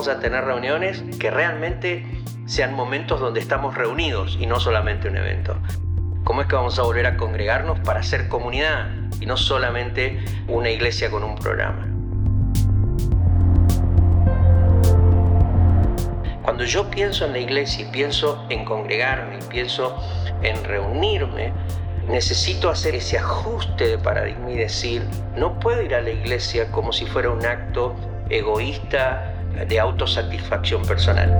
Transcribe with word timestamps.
vamos 0.00 0.16
a 0.16 0.20
tener 0.20 0.42
reuniones 0.46 1.04
que 1.18 1.30
realmente 1.30 2.06
sean 2.46 2.72
momentos 2.72 3.20
donde 3.20 3.38
estamos 3.38 3.74
reunidos 3.74 4.38
y 4.40 4.46
no 4.46 4.58
solamente 4.58 5.08
un 5.08 5.18
evento? 5.18 5.58
¿Cómo 6.24 6.40
es 6.40 6.46
que 6.46 6.54
vamos 6.54 6.78
a 6.78 6.84
volver 6.84 7.04
a 7.04 7.18
congregarnos 7.18 7.80
para 7.80 8.02
ser 8.02 8.26
comunidad 8.28 8.88
y 9.20 9.26
no 9.26 9.36
solamente 9.36 10.18
una 10.48 10.70
iglesia 10.70 11.10
con 11.10 11.22
un 11.22 11.34
programa? 11.34 11.86
Cuando 16.44 16.64
yo 16.64 16.88
pienso 16.90 17.26
en 17.26 17.32
la 17.32 17.40
iglesia 17.40 17.86
y 17.86 17.90
pienso 17.92 18.46
en 18.48 18.64
congregarme 18.64 19.36
y 19.36 19.42
pienso 19.50 20.02
en 20.40 20.64
reunirme, 20.64 21.52
necesito 22.08 22.70
hacer 22.70 22.94
ese 22.94 23.18
ajuste 23.18 23.86
de 23.86 23.98
paradigma 23.98 24.50
y 24.50 24.56
decir, 24.56 25.06
no 25.36 25.60
puedo 25.60 25.82
ir 25.82 25.94
a 25.94 26.00
la 26.00 26.08
iglesia 26.08 26.72
como 26.72 26.90
si 26.90 27.04
fuera 27.04 27.28
un 27.28 27.44
acto 27.44 27.94
egoísta 28.30 29.29
de 29.68 29.80
autosatisfacción 29.80 30.82
personal. 30.82 31.30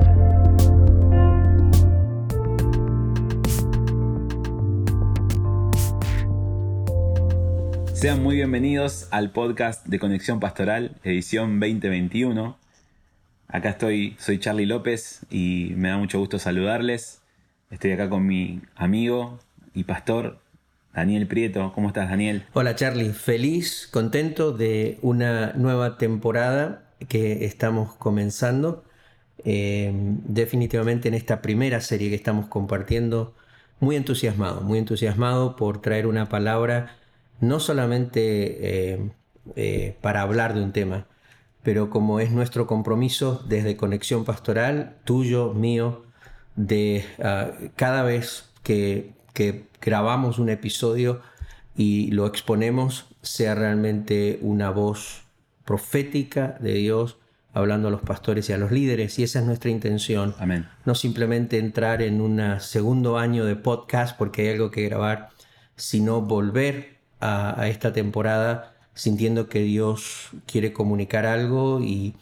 Sean 7.93 8.23
muy 8.23 8.35
bienvenidos 8.35 9.07
al 9.11 9.31
podcast 9.31 9.85
de 9.85 9.99
Conexión 9.99 10.39
Pastoral, 10.39 10.95
edición 11.03 11.59
2021. 11.59 12.57
Acá 13.47 13.69
estoy, 13.69 14.15
soy 14.17 14.39
Charlie 14.39 14.65
López 14.65 15.21
y 15.29 15.73
me 15.75 15.89
da 15.89 15.97
mucho 15.97 16.17
gusto 16.19 16.39
saludarles. 16.39 17.21
Estoy 17.69 17.91
acá 17.91 18.09
con 18.09 18.25
mi 18.25 18.61
amigo 18.75 19.39
y 19.73 19.83
pastor 19.83 20.39
Daniel 20.93 21.27
Prieto. 21.27 21.71
¿Cómo 21.73 21.89
estás, 21.89 22.09
Daniel? 22.09 22.43
Hola, 22.53 22.75
Charlie. 22.75 23.11
Feliz, 23.11 23.87
contento 23.91 24.51
de 24.51 24.97
una 25.01 25.53
nueva 25.53 25.97
temporada 25.97 26.90
que 27.07 27.45
estamos 27.45 27.95
comenzando. 27.95 28.83
Eh, 29.43 29.91
definitivamente 29.93 31.07
en 31.07 31.15
esta 31.15 31.41
primera 31.41 31.81
serie 31.81 32.09
que 32.09 32.15
estamos 32.15 32.47
compartiendo, 32.47 33.35
muy 33.79 33.95
entusiasmado, 33.95 34.61
muy 34.61 34.77
entusiasmado 34.79 35.55
por 35.55 35.81
traer 35.81 36.05
una 36.07 36.29
palabra 36.29 36.95
no 37.41 37.59
solamente 37.59 38.93
eh, 38.93 39.11
eh, 39.55 39.97
para 40.01 40.21
hablar 40.21 40.53
de 40.53 40.63
un 40.63 40.71
tema, 40.71 41.07
pero 41.63 41.89
como 41.89 42.19
es 42.19 42.31
nuestro 42.31 42.67
compromiso 42.67 43.43
desde 43.47 43.75
Conexión 43.75 44.23
Pastoral, 44.25 44.97
tuyo, 45.03 45.53
mío, 45.53 46.05
de 46.55 47.03
ah, 47.23 47.51
cada 47.75 48.03
vez 48.03 48.49
que, 48.63 49.13
grabamos 49.81 50.37
un 50.37 50.49
episodio 50.49 51.21
y 51.75 52.11
lo 52.11 52.27
exponemos, 52.27 53.07
sea 53.23 53.55
realmente 53.55 54.37
una 54.43 54.69
voz 54.69 55.23
profética 55.65 56.57
de 56.59 56.73
Dios 56.73 57.17
hablando 57.53 57.89
a 57.89 57.91
los 57.91 58.01
pastores 58.01 58.49
y 58.49 58.53
a 58.53 58.57
los 58.57 58.71
líderes, 58.71 59.19
y 59.19 59.23
esa 59.23 59.39
es 59.39 59.45
nuestra 59.45 59.69
intención. 59.69 60.35
Amén. 60.39 60.67
No 60.85 60.95
simplemente 60.95 61.57
entrar 61.57 62.01
en 62.01 62.21
un 62.21 62.59
segundo 62.59 63.17
año 63.17 63.45
de 63.45 63.57
podcast 63.57 64.17
porque 64.17 64.43
hay 64.43 64.49
algo 64.49 64.71
que 64.71 64.83
grabar, 64.83 65.29
sino 65.75 66.21
volver 66.21 66.97
a 67.19 67.67
esta 67.67 67.93
temporada 67.93 68.73
sintiendo 68.93 69.47
que 69.47 69.59
Dios 69.59 70.29
quiere 70.45 70.73
comunicar 70.73 71.25
algo 71.25 71.81
y 71.81 72.15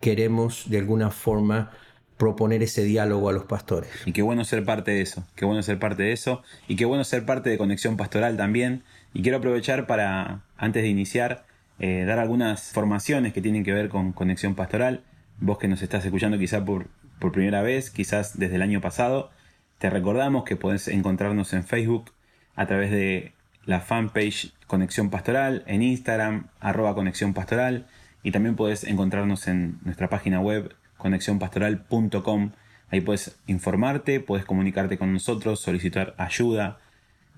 queremos 0.00 0.68
de 0.68 0.78
alguna 0.78 1.10
forma 1.10 1.70
proponer 2.16 2.62
ese 2.62 2.84
diálogo 2.84 3.28
a 3.28 3.32
los 3.32 3.44
pastores. 3.44 3.90
Y 4.06 4.12
qué 4.12 4.22
bueno 4.22 4.44
ser 4.44 4.64
parte 4.64 4.92
de 4.92 5.00
eso, 5.00 5.24
qué 5.34 5.44
bueno 5.44 5.62
ser 5.62 5.78
parte 5.78 6.04
de 6.04 6.12
eso 6.12 6.42
y 6.68 6.76
qué 6.76 6.84
bueno 6.84 7.04
ser 7.04 7.26
parte 7.26 7.50
de 7.50 7.58
Conexión 7.58 7.96
Pastoral 7.96 8.36
también. 8.36 8.84
Y 9.12 9.22
quiero 9.22 9.38
aprovechar 9.38 9.86
para, 9.86 10.42
antes 10.56 10.82
de 10.82 10.88
iniciar, 10.88 11.44
eh, 11.78 12.04
dar 12.04 12.18
algunas 12.18 12.72
formaciones 12.72 13.32
que 13.32 13.42
tienen 13.42 13.64
que 13.64 13.72
ver 13.72 13.88
con 13.88 14.12
Conexión 14.12 14.54
Pastoral. 14.54 15.02
Vos 15.38 15.58
que 15.58 15.68
nos 15.68 15.82
estás 15.82 16.04
escuchando 16.04 16.38
quizás 16.38 16.62
por, 16.62 16.88
por 17.18 17.32
primera 17.32 17.62
vez, 17.62 17.90
quizás 17.90 18.38
desde 18.38 18.56
el 18.56 18.62
año 18.62 18.80
pasado, 18.80 19.30
te 19.78 19.90
recordamos 19.90 20.44
que 20.44 20.56
podés 20.56 20.88
encontrarnos 20.88 21.52
en 21.52 21.64
Facebook 21.64 22.12
a 22.54 22.66
través 22.66 22.90
de 22.90 23.32
la 23.64 23.80
fanpage 23.80 24.52
Conexión 24.66 25.10
Pastoral, 25.10 25.64
en 25.66 25.82
Instagram, 25.82 26.48
arroba 26.60 26.94
Conexión 26.94 27.34
Pastoral, 27.34 27.86
y 28.22 28.30
también 28.30 28.56
puedes 28.56 28.84
encontrarnos 28.84 29.48
en 29.48 29.78
nuestra 29.84 30.08
página 30.08 30.40
web 30.40 30.74
conexiónpastoral.com. 30.98 32.52
Ahí 32.90 33.00
puedes 33.00 33.36
informarte, 33.46 34.20
puedes 34.20 34.44
comunicarte 34.44 34.98
con 34.98 35.12
nosotros, 35.12 35.60
solicitar 35.60 36.14
ayuda 36.18 36.78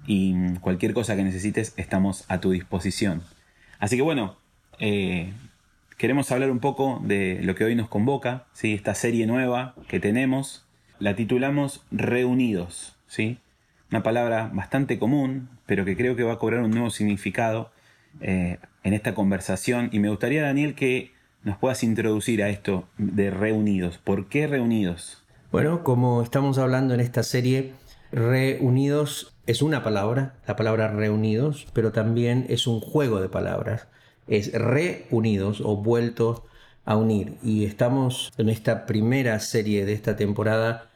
y 0.06 0.34
cualquier 0.60 0.92
cosa 0.92 1.16
que 1.16 1.24
necesites 1.24 1.72
estamos 1.76 2.24
a 2.28 2.40
tu 2.40 2.50
disposición. 2.50 3.22
Así 3.84 3.96
que 3.96 4.02
bueno, 4.02 4.38
eh, 4.78 5.30
queremos 5.98 6.32
hablar 6.32 6.50
un 6.50 6.58
poco 6.58 7.02
de 7.04 7.40
lo 7.42 7.54
que 7.54 7.64
hoy 7.64 7.74
nos 7.74 7.90
convoca, 7.90 8.46
¿sí? 8.54 8.72
esta 8.72 8.94
serie 8.94 9.26
nueva 9.26 9.74
que 9.88 10.00
tenemos. 10.00 10.64
La 11.00 11.16
titulamos 11.16 11.84
Reunidos. 11.90 12.96
¿sí? 13.06 13.36
una 13.90 14.02
palabra 14.02 14.50
bastante 14.54 14.98
común, 14.98 15.50
pero 15.66 15.84
que 15.84 15.98
creo 15.98 16.16
que 16.16 16.22
va 16.22 16.32
a 16.32 16.38
cobrar 16.38 16.62
un 16.62 16.70
nuevo 16.70 16.88
significado 16.88 17.72
eh, 18.22 18.56
en 18.84 18.94
esta 18.94 19.14
conversación. 19.14 19.90
Y 19.92 19.98
me 19.98 20.08
gustaría, 20.08 20.42
Daniel, 20.42 20.74
que 20.74 21.12
nos 21.42 21.58
puedas 21.58 21.84
introducir 21.84 22.42
a 22.42 22.48
esto 22.48 22.88
de 22.96 23.30
reunidos. 23.30 23.98
¿Por 23.98 24.30
qué 24.30 24.46
reunidos? 24.46 25.22
Bueno, 25.52 25.84
como 25.84 26.22
estamos 26.22 26.56
hablando 26.56 26.94
en 26.94 27.00
esta 27.00 27.22
serie, 27.22 27.74
reunidos 28.12 29.33
es 29.46 29.62
una 29.62 29.82
palabra, 29.82 30.36
la 30.46 30.56
palabra 30.56 30.88
reunidos, 30.88 31.66
pero 31.72 31.92
también 31.92 32.46
es 32.48 32.66
un 32.66 32.80
juego 32.80 33.20
de 33.20 33.28
palabras. 33.28 33.88
Es 34.26 34.52
reunidos 34.52 35.60
o 35.60 35.76
vueltos 35.76 36.42
a 36.84 36.96
unir. 36.96 37.36
Y 37.42 37.64
estamos 37.64 38.32
en 38.38 38.48
esta 38.48 38.86
primera 38.86 39.38
serie 39.40 39.84
de 39.84 39.92
esta 39.92 40.16
temporada 40.16 40.90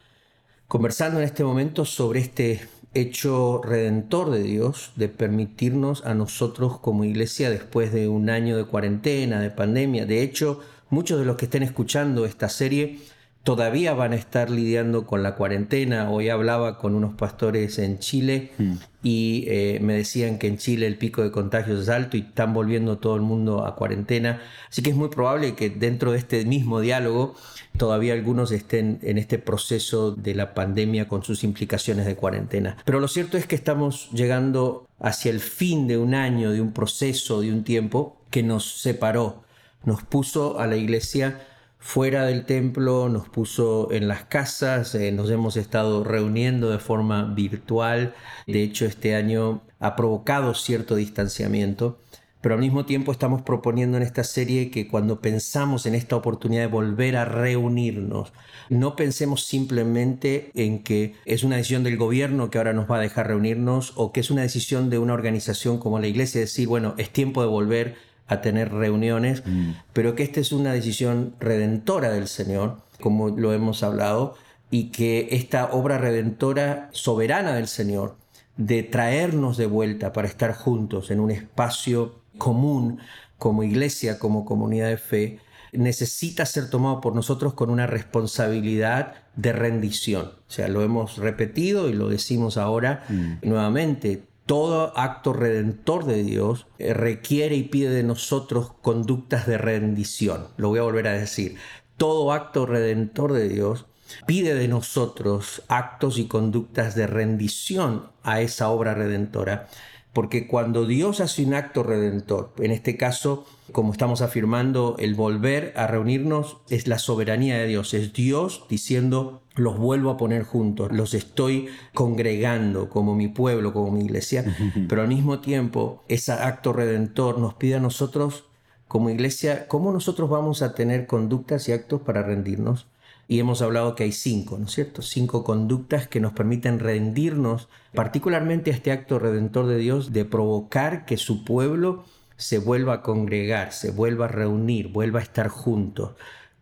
conversando 0.67 1.19
en 1.19 1.25
este 1.25 1.43
momento 1.43 1.85
sobre 1.85 2.19
este 2.19 2.61
hecho 2.93 3.61
redentor 3.63 4.31
de 4.31 4.41
Dios 4.41 4.93
de 4.95 5.09
permitirnos 5.09 6.05
a 6.05 6.15
nosotros 6.15 6.79
como 6.79 7.03
iglesia 7.03 7.49
después 7.51 7.93
de 7.93 8.07
un 8.07 8.29
año 8.29 8.57
de 8.57 8.65
cuarentena, 8.65 9.39
de 9.39 9.51
pandemia. 9.51 10.05
De 10.05 10.23
hecho, 10.23 10.61
muchos 10.89 11.19
de 11.19 11.25
los 11.25 11.37
que 11.37 11.45
estén 11.45 11.63
escuchando 11.63 12.25
esta 12.25 12.49
serie 12.49 12.99
todavía 13.43 13.93
van 13.93 14.13
a 14.13 14.15
estar 14.15 14.49
lidiando 14.49 15.05
con 15.05 15.23
la 15.23 15.35
cuarentena. 15.35 16.09
Hoy 16.11 16.29
hablaba 16.29 16.77
con 16.77 16.95
unos 16.95 17.15
pastores 17.15 17.79
en 17.79 17.99
Chile 17.99 18.51
hmm. 18.57 18.73
y 19.01 19.45
eh, 19.47 19.79
me 19.81 19.93
decían 19.93 20.37
que 20.37 20.47
en 20.47 20.57
Chile 20.57 20.87
el 20.87 20.97
pico 20.97 21.23
de 21.23 21.31
contagios 21.31 21.81
es 21.81 21.89
alto 21.89 22.17
y 22.17 22.21
están 22.21 22.53
volviendo 22.53 22.97
todo 22.97 23.15
el 23.15 23.21
mundo 23.21 23.65
a 23.65 23.75
cuarentena. 23.75 24.41
Así 24.69 24.81
que 24.81 24.89
es 24.89 24.95
muy 24.95 25.09
probable 25.09 25.55
que 25.55 25.69
dentro 25.69 26.11
de 26.11 26.17
este 26.17 26.45
mismo 26.45 26.81
diálogo 26.81 27.35
todavía 27.77 28.13
algunos 28.13 28.51
estén 28.51 28.99
en 29.03 29.17
este 29.17 29.39
proceso 29.39 30.11
de 30.11 30.35
la 30.35 30.53
pandemia 30.53 31.07
con 31.07 31.23
sus 31.23 31.43
implicaciones 31.43 32.05
de 32.05 32.15
cuarentena. 32.15 32.77
Pero 32.83 32.99
lo 32.99 33.07
cierto 33.07 33.37
es 33.37 33.47
que 33.47 33.55
estamos 33.55 34.09
llegando 34.11 34.87
hacia 34.99 35.31
el 35.31 35.39
fin 35.39 35.87
de 35.87 35.97
un 35.97 36.13
año, 36.13 36.51
de 36.51 36.61
un 36.61 36.73
proceso, 36.73 37.41
de 37.41 37.53
un 37.53 37.63
tiempo 37.63 38.17
que 38.29 38.43
nos 38.43 38.81
separó, 38.81 39.43
nos 39.85 40.03
puso 40.03 40.59
a 40.59 40.67
la 40.67 40.75
iglesia 40.75 41.39
fuera 41.79 42.25
del 42.25 42.45
templo, 42.45 43.09
nos 43.09 43.29
puso 43.29 43.91
en 43.91 44.07
las 44.07 44.25
casas, 44.25 44.93
eh, 44.95 45.11
nos 45.11 45.29
hemos 45.31 45.57
estado 45.57 46.03
reuniendo 46.03 46.69
de 46.69 46.77
forma 46.77 47.23
virtual. 47.33 48.13
De 48.45 48.61
hecho, 48.61 48.85
este 48.85 49.15
año 49.15 49.61
ha 49.79 49.95
provocado 49.95 50.53
cierto 50.53 50.95
distanciamiento, 50.95 51.99
pero 52.41 52.55
al 52.55 52.61
mismo 52.61 52.85
tiempo 52.85 53.11
estamos 53.11 53.41
proponiendo 53.41 53.97
en 53.97 54.03
esta 54.03 54.23
serie 54.23 54.71
que 54.71 54.87
cuando 54.87 55.19
pensamos 55.19 55.85
en 55.85 55.95
esta 55.95 56.15
oportunidad 56.15 56.61
de 56.61 56.67
volver 56.67 57.15
a 57.17 57.25
reunirnos, 57.25 58.33
no 58.69 58.95
pensemos 58.95 59.45
simplemente 59.45 60.51
en 60.55 60.83
que 60.83 61.15
es 61.25 61.43
una 61.43 61.57
decisión 61.57 61.83
del 61.83 61.97
gobierno 61.97 62.49
que 62.49 62.57
ahora 62.57 62.73
nos 62.73 62.89
va 62.89 62.97
a 62.97 63.01
dejar 63.01 63.27
reunirnos 63.27 63.93
o 63.95 64.11
que 64.13 64.19
es 64.19 64.31
una 64.31 64.43
decisión 64.43 64.89
de 64.89 64.99
una 64.99 65.13
organización 65.13 65.79
como 65.79 65.99
la 65.99 66.07
iglesia, 66.07 66.41
decir, 66.41 66.67
bueno, 66.67 66.93
es 66.97 67.09
tiempo 67.09 67.41
de 67.41 67.47
volver 67.47 68.08
a 68.29 68.41
tener 68.41 68.71
reuniones, 68.71 69.43
mm. 69.45 69.71
pero 69.91 70.15
que 70.15 70.23
esta 70.23 70.39
es 70.39 70.51
una 70.51 70.71
decisión 70.71 71.33
redentora 71.39 72.11
del 72.11 72.27
Señor, 72.27 72.77
como 73.01 73.29
lo 73.29 73.51
hemos 73.53 73.83
hablado, 73.83 74.35
y 74.71 74.91
que 74.91 75.29
esta 75.31 75.65
obra 75.71 75.97
redentora 75.97 76.89
soberana 76.93 77.55
del 77.55 77.67
Señor, 77.67 78.15
de 78.55 78.83
traernos 78.83 79.57
de 79.57 79.65
vuelta 79.65 80.13
para 80.13 80.27
estar 80.27 80.53
juntos 80.53 81.11
en 81.11 81.19
un 81.19 81.31
espacio 81.31 82.19
común, 82.37 82.99
como 83.37 83.63
iglesia, 83.63 84.19
como 84.19 84.45
comunidad 84.45 84.89
de 84.89 84.97
fe, 84.97 85.39
necesita 85.71 86.45
ser 86.45 86.69
tomado 86.69 87.01
por 87.01 87.15
nosotros 87.15 87.53
con 87.53 87.69
una 87.69 87.87
responsabilidad 87.87 89.15
de 89.35 89.53
rendición. 89.53 90.25
O 90.25 90.51
sea, 90.51 90.67
lo 90.67 90.83
hemos 90.83 91.17
repetido 91.17 91.89
y 91.89 91.93
lo 91.93 92.09
decimos 92.09 92.57
ahora 92.57 93.03
mm. 93.09 93.47
nuevamente 93.47 94.23
todo 94.49 94.97
acto 94.97 95.31
redentor 95.31 96.05
de 96.05 96.23
Dios 96.23 96.65
eh, 96.79 96.95
requiere 96.95 97.55
y 97.55 97.65
pide 97.65 97.91
de 97.91 98.01
nosotros 98.01 98.71
conductas 98.81 99.45
de 99.45 99.59
rendición. 99.59 100.47
Lo 100.57 100.69
voy 100.69 100.79
a 100.79 100.81
volver 100.81 101.07
a 101.07 101.13
decir. 101.13 101.57
Todo 101.97 102.31
acto 102.31 102.65
redentor 102.65 103.33
de 103.33 103.47
Dios 103.47 103.85
pide 104.25 104.55
de 104.55 104.67
nosotros 104.67 105.61
actos 105.67 106.17
y 106.17 106.25
conductas 106.25 106.95
de 106.95 107.05
rendición 107.05 108.09
a 108.23 108.41
esa 108.41 108.69
obra 108.69 108.95
redentora 108.95 109.67
Porque 110.13 110.47
cuando 110.47 110.85
Dios 110.85 111.19
hace 111.19 111.45
un 111.45 111.53
acto 111.53 111.83
redentor, 111.83 112.53
en 112.57 112.71
este 112.71 112.97
caso, 112.97 113.45
como 113.71 113.91
estamos 113.91 114.21
afirmando, 114.21 114.95
el 114.97 115.13
volver 115.13 115.71
a 115.75 115.85
reunirnos 115.85 116.57
es 116.69 116.87
la 116.87 116.97
soberanía 116.97 117.57
de 117.57 117.67
Dios, 117.67 117.93
es 117.93 118.11
Dios 118.11 118.65
diciendo, 118.69 119.43
los 119.55 119.77
vuelvo 119.77 120.09
a 120.09 120.17
poner 120.17 120.43
juntos, 120.43 120.91
los 120.91 121.13
estoy 121.13 121.67
congregando 121.93 122.89
como 122.89 123.15
mi 123.15 123.27
pueblo, 123.27 123.71
como 123.71 123.91
mi 123.91 124.01
iglesia, 124.01 124.43
pero 124.89 125.03
al 125.03 125.07
mismo 125.07 125.39
tiempo 125.39 126.03
ese 126.07 126.31
acto 126.31 126.73
redentor 126.73 127.37
nos 127.37 127.53
pide 127.53 127.75
a 127.75 127.79
nosotros 127.79 128.45
como 128.87 129.11
iglesia, 129.11 129.67
cómo 129.67 129.91
nosotros 129.91 130.29
vamos 130.31 130.63
a 130.63 130.73
tener 130.73 131.05
conductas 131.05 131.69
y 131.69 131.73
actos 131.73 132.01
para 132.01 132.23
rendirnos. 132.23 132.87
Y 133.29 133.39
hemos 133.39 133.61
hablado 133.61 133.93
que 133.93 134.05
hay 134.05 134.11
cinco, 134.11 134.57
¿no 134.57 134.65
es 134.65 134.71
cierto? 134.71 135.03
Cinco 135.03 135.43
conductas 135.43 136.07
que 136.07 136.19
nos 136.19 136.33
permiten 136.33 136.79
rendirnos, 136.79 137.69
particularmente 137.93 138.71
a 138.71 138.73
este 138.73 138.91
acto 138.91 139.19
redentor 139.19 139.67
de 139.67 139.77
Dios, 139.77 140.11
de 140.11 140.25
provocar 140.25 141.05
que 141.05 141.15
su 141.15 141.45
pueblo 141.45 142.05
se 142.37 142.57
vuelva 142.57 142.95
a 142.95 143.01
congregar, 143.03 143.71
se 143.71 143.91
vuelva 143.91 144.25
a 144.25 144.29
reunir, 144.29 144.87
vuelva 144.87 145.19
a 145.19 145.21
estar 145.21 145.47
juntos. 145.47 146.13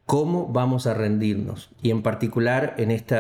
¿Cómo 0.06 0.48
vamos 0.52 0.88
a 0.88 0.94
rendirnos? 0.94 1.69
Y 1.81 1.90
en 1.92 2.02
particular 2.02 2.75
en 2.78 2.92
este 2.92 3.16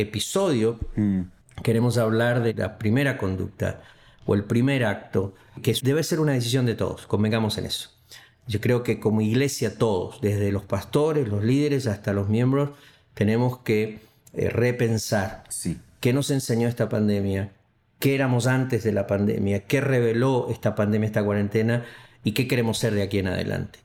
episodio 0.00 0.78
mm. 0.94 1.22
queremos 1.64 1.98
hablar 1.98 2.44
de 2.44 2.54
la 2.54 2.78
primera 2.78 3.18
conducta 3.18 3.80
o 4.24 4.36
el 4.36 4.44
primer 4.44 4.84
acto, 4.84 5.34
que 5.62 5.74
debe 5.82 6.04
ser 6.04 6.20
una 6.20 6.32
decisión 6.32 6.64
de 6.64 6.76
todos, 6.76 7.08
convengamos 7.08 7.58
en 7.58 7.66
eso. 7.66 7.93
Yo 8.46 8.60
creo 8.60 8.82
que 8.82 9.00
como 9.00 9.20
iglesia 9.20 9.78
todos, 9.78 10.20
desde 10.20 10.52
los 10.52 10.64
pastores, 10.64 11.28
los 11.28 11.42
líderes 11.42 11.86
hasta 11.86 12.12
los 12.12 12.28
miembros, 12.28 12.70
tenemos 13.14 13.58
que 13.58 14.00
eh, 14.34 14.50
repensar 14.50 15.44
qué 16.00 16.12
nos 16.12 16.30
enseñó 16.30 16.68
esta 16.68 16.88
pandemia, 16.88 17.52
qué 17.98 18.14
éramos 18.14 18.46
antes 18.46 18.84
de 18.84 18.92
la 18.92 19.06
pandemia, 19.06 19.60
qué 19.60 19.80
reveló 19.80 20.48
esta 20.50 20.74
pandemia, 20.74 21.06
esta 21.06 21.24
cuarentena 21.24 21.84
y 22.22 22.32
qué 22.32 22.46
queremos 22.46 22.78
ser 22.78 22.94
de 22.94 23.02
aquí 23.02 23.18
en 23.18 23.28
adelante. 23.28 23.78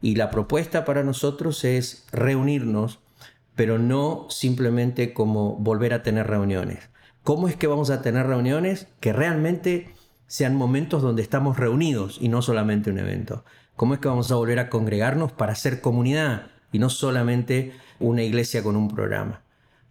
Y 0.00 0.16
la 0.16 0.30
propuesta 0.30 0.84
para 0.84 1.02
nosotros 1.02 1.64
es 1.64 2.04
reunirnos, 2.12 3.00
pero 3.56 3.78
no 3.78 4.26
simplemente 4.28 5.12
como 5.12 5.56
volver 5.56 5.94
a 5.94 6.02
tener 6.02 6.26
reuniones. 6.26 6.90
¿Cómo 7.22 7.48
es 7.48 7.56
que 7.56 7.66
vamos 7.66 7.90
a 7.90 8.02
tener 8.02 8.26
reuniones 8.26 8.86
que 9.00 9.12
realmente 9.12 9.88
sean 10.26 10.54
momentos 10.54 11.00
donde 11.02 11.22
estamos 11.22 11.56
reunidos 11.58 12.18
y 12.20 12.28
no 12.28 12.42
solamente 12.42 12.90
un 12.90 12.98
evento? 12.98 13.44
¿Cómo 13.76 13.94
es 13.94 14.00
que 14.00 14.08
vamos 14.08 14.30
a 14.30 14.36
volver 14.36 14.58
a 14.60 14.70
congregarnos 14.70 15.32
para 15.32 15.54
ser 15.54 15.80
comunidad 15.80 16.46
y 16.70 16.78
no 16.78 16.90
solamente 16.90 17.72
una 17.98 18.22
iglesia 18.22 18.62
con 18.62 18.76
un 18.76 18.88
programa? 18.88 19.42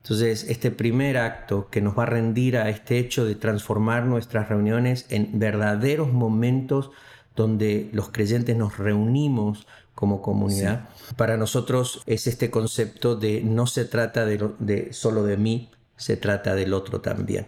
Entonces, 0.04 0.46
este 0.50 0.72
primer 0.72 1.18
acto 1.18 1.70
que 1.70 1.82
nos 1.82 1.98
va 1.98 2.04
a 2.04 2.08
rendir 2.08 2.58
a 2.58 2.70
este 2.70 2.98
hecho 2.98 3.26
de 3.26 3.36
transformar 3.36 4.06
nuestras 4.06 4.50
reuniones 4.50 5.06
en 5.10 5.40
verdaderos 5.40 6.12
momentos 6.12 6.92
donde 7.36 7.90
los 7.94 8.10
creyentes 8.10 8.56
nos 8.56 8.78
reunimos 8.78 9.66
como 9.96 10.22
comunidad, 10.22 10.90
para 11.16 11.38
nosotros 11.38 12.04
es 12.06 12.28
este 12.28 12.50
concepto 12.50 13.16
de 13.16 13.42
no 13.44 13.68
se 13.68 13.86
trata 13.86 14.26
de, 14.26 14.50
de 14.60 14.92
solo 14.92 15.24
de 15.24 15.38
mí, 15.38 15.72
se 15.96 16.18
trata 16.18 16.56
del 16.56 16.74
otro 16.74 17.00
también. 17.00 17.48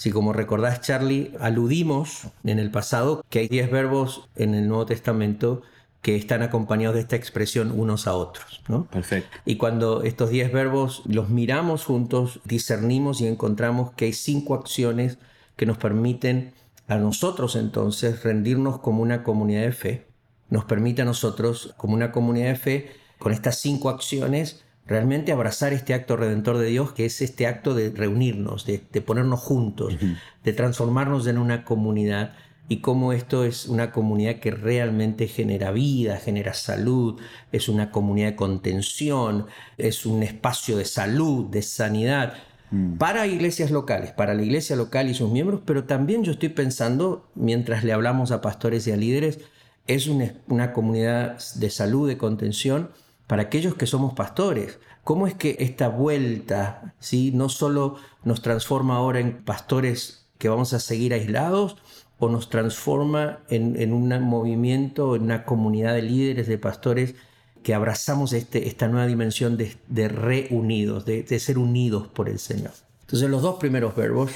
Si 0.00 0.12
como 0.12 0.32
recordás, 0.32 0.80
Charlie, 0.80 1.32
aludimos 1.40 2.28
en 2.42 2.58
el 2.58 2.70
pasado 2.70 3.22
que 3.28 3.40
hay 3.40 3.48
10 3.48 3.70
verbos 3.70 4.30
en 4.34 4.54
el 4.54 4.66
Nuevo 4.66 4.86
Testamento 4.86 5.60
que 6.00 6.16
están 6.16 6.40
acompañados 6.40 6.94
de 6.94 7.02
esta 7.02 7.16
expresión 7.16 7.70
unos 7.78 8.06
a 8.06 8.14
otros. 8.14 8.62
¿no? 8.66 8.86
Perfecto. 8.86 9.36
Y 9.44 9.56
cuando 9.56 10.02
estos 10.02 10.30
10 10.30 10.52
verbos 10.52 11.02
los 11.04 11.28
miramos 11.28 11.84
juntos, 11.84 12.40
discernimos 12.46 13.20
y 13.20 13.26
encontramos 13.26 13.92
que 13.92 14.06
hay 14.06 14.14
cinco 14.14 14.54
acciones 14.54 15.18
que 15.56 15.66
nos 15.66 15.76
permiten 15.76 16.54
a 16.88 16.96
nosotros 16.96 17.54
entonces 17.54 18.22
rendirnos 18.22 18.78
como 18.78 19.02
una 19.02 19.22
comunidad 19.22 19.64
de 19.64 19.72
fe. 19.72 20.06
Nos 20.48 20.64
permite 20.64 21.02
a 21.02 21.04
nosotros 21.04 21.74
como 21.76 21.92
una 21.92 22.10
comunidad 22.10 22.48
de 22.48 22.56
fe, 22.56 22.90
con 23.18 23.34
estas 23.34 23.60
cinco 23.60 23.90
acciones, 23.90 24.64
realmente 24.90 25.30
abrazar 25.30 25.72
este 25.72 25.94
acto 25.94 26.16
redentor 26.16 26.58
de 26.58 26.66
Dios, 26.66 26.92
que 26.92 27.06
es 27.06 27.22
este 27.22 27.46
acto 27.46 27.74
de 27.76 27.90
reunirnos, 27.90 28.66
de, 28.66 28.78
ponernos 29.00 29.38
juntos, 29.38 29.96
de 30.42 30.52
transformarnos 30.52 31.28
en 31.28 31.38
una 31.38 31.64
comunidad 31.64 32.32
y 32.68 32.80
cómo 32.80 33.12
esto 33.12 33.44
es 33.44 33.66
una 33.66 33.92
comunidad 33.92 34.40
que 34.40 34.50
realmente 34.50 35.28
genera 35.28 35.70
vida, 35.70 36.16
genera 36.16 36.54
salud, 36.54 37.20
es 37.52 37.68
una 37.68 37.92
comunidad 37.92 38.30
de 38.30 38.36
contención, 38.36 39.46
es 39.78 40.06
un 40.06 40.24
espacio 40.24 40.76
de 40.76 40.84
salud, 40.84 41.46
de 41.46 41.62
sanidad 41.62 42.34
mm. 42.72 42.96
para 42.96 43.28
iglesias 43.28 43.70
locales, 43.70 44.10
para 44.10 44.34
la 44.34 44.42
iglesia 44.42 44.74
local 44.74 45.08
y 45.08 45.14
sus 45.14 45.30
miembros, 45.30 45.60
pero 45.64 45.84
también 45.84 46.24
yo 46.24 46.32
estoy 46.32 46.48
pensando, 46.48 47.30
mientras 47.36 47.84
le 47.84 47.92
hablamos 47.92 48.32
a 48.32 48.40
pastores 48.40 48.88
y 48.88 48.90
a 48.90 48.96
líderes, 48.96 49.38
es 49.86 50.08
una, 50.08 50.34
una 50.48 50.72
comunidad 50.72 51.38
de 51.54 51.70
salud, 51.70 52.08
de 52.08 52.18
contención 52.18 52.90
para 53.30 53.42
aquellos 53.42 53.76
que 53.76 53.86
somos 53.86 54.14
pastores. 54.14 54.80
¿Cómo 55.04 55.28
es 55.28 55.34
que 55.34 55.54
esta 55.60 55.86
vuelta 55.86 56.94
¿sí? 56.98 57.30
no 57.32 57.48
solo 57.48 57.94
nos 58.24 58.42
transforma 58.42 58.96
ahora 58.96 59.20
en 59.20 59.44
pastores 59.44 60.26
que 60.36 60.48
vamos 60.48 60.72
a 60.72 60.80
seguir 60.80 61.14
aislados, 61.14 61.76
o 62.18 62.28
nos 62.28 62.50
transforma 62.50 63.38
en, 63.48 63.92
un 63.92 64.08
movimiento, 64.22 65.14
en 65.14 65.22
una 65.22 65.44
comunidad 65.44 65.94
de 65.94 66.02
líderes, 66.02 66.48
de 66.48 66.58
pastores, 66.58 67.14
que 67.62 67.72
abrazamos 67.72 68.32
este, 68.32 68.66
esta 68.66 68.88
nueva 68.88 69.06
dimensión 69.06 69.56
de, 69.56 70.08
reunidos, 70.08 71.04
de, 71.04 71.38
ser 71.38 71.56
unidos 71.56 72.08
por 72.08 72.28
el 72.28 72.40
Señor. 72.40 72.72
Entonces 73.02 73.30
los 73.30 73.42
dos 73.42 73.60
primeros 73.60 73.94
verbos. 73.94 74.32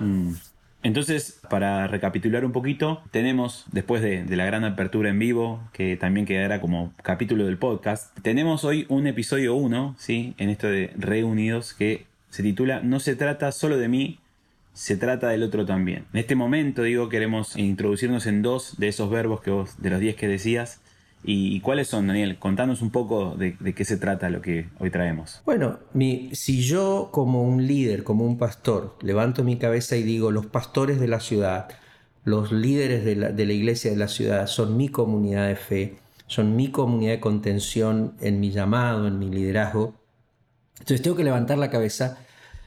Mm. 0.00 0.32
Entonces, 0.82 1.40
para 1.50 1.88
recapitular 1.88 2.44
un 2.44 2.52
poquito, 2.52 3.02
tenemos, 3.10 3.66
después 3.72 4.00
de, 4.00 4.24
la 4.36 4.46
gran 4.46 4.64
apertura 4.64 5.10
en 5.10 5.18
vivo, 5.18 5.60
que 5.72 5.96
también 5.96 6.24
quedará 6.24 6.60
como 6.60 6.92
capítulo 7.02 7.46
del 7.46 7.58
podcast, 7.58 8.16
tenemos 8.20 8.64
hoy 8.64 8.86
un 8.88 9.06
episodio 9.08 9.54
1, 9.56 9.96
¿sí? 9.98 10.34
En 10.38 10.50
esto 10.50 10.68
de 10.68 10.92
reunidos, 10.96 11.74
que 11.74 12.06
se 12.30 12.44
titula 12.44 12.80
No 12.80 13.00
se 13.00 13.16
trata 13.16 13.50
solo 13.50 13.76
de 13.76 13.88
mí, 13.88 14.20
se 14.72 14.96
trata 14.96 15.28
del 15.30 15.42
otro 15.42 15.66
también. 15.66 16.04
En 16.12 16.20
este 16.20 16.36
momento, 16.36 16.82
digo, 16.84 17.08
queremos 17.08 17.56
introducirnos 17.56 18.26
en 18.26 18.42
dos 18.42 18.78
de 18.78 18.86
esos 18.86 19.10
verbos 19.10 19.40
que 19.40 19.50
vos, 19.50 19.82
de 19.82 19.90
los 19.90 19.98
10 19.98 20.14
que 20.14 20.28
decías, 20.28 20.80
¿Y 21.24 21.60
cuáles 21.60 21.88
son, 21.88 22.06
Daniel? 22.06 22.38
Contanos 22.38 22.80
un 22.80 22.90
poco 22.90 23.34
de, 23.36 23.56
qué 23.74 23.84
se 23.84 23.96
trata 23.96 24.30
lo 24.30 24.40
que 24.40 24.68
hoy 24.78 24.90
traemos. 24.90 25.42
Bueno, 25.44 25.78
mi, 25.92 26.30
si 26.34 26.62
yo 26.62 27.10
como 27.12 27.42
un 27.42 27.66
líder, 27.66 28.04
como 28.04 28.24
un 28.24 28.38
pastor, 28.38 28.96
levanto 29.02 29.44
mi 29.44 29.58
cabeza 29.58 29.96
y 29.96 30.02
digo, 30.02 30.30
los 30.30 30.46
pastores 30.46 31.00
de 31.00 31.08
la 31.08 31.20
ciudad, 31.20 31.68
los 32.24 32.52
líderes 32.52 33.04
de 33.04 33.16
la, 33.16 33.28
de 33.30 33.46
la 33.46 33.52
iglesia 33.52 33.90
de 33.90 33.96
la 33.96 34.08
ciudad 34.08 34.46
son 34.46 34.76
mi 34.76 34.88
comunidad 34.88 35.48
de 35.48 35.56
fe, 35.56 35.98
son 36.26 36.56
mi 36.56 36.70
comunidad 36.70 37.12
de 37.12 37.20
contención 37.20 38.14
en 38.20 38.40
mi 38.40 38.50
llamado, 38.50 39.06
en 39.06 39.18
mi 39.18 39.28
liderazgo, 39.28 39.94
entonces 40.78 41.02
tengo 41.02 41.16
que 41.16 41.24
levantar 41.24 41.58
la 41.58 41.70
cabeza 41.70 42.18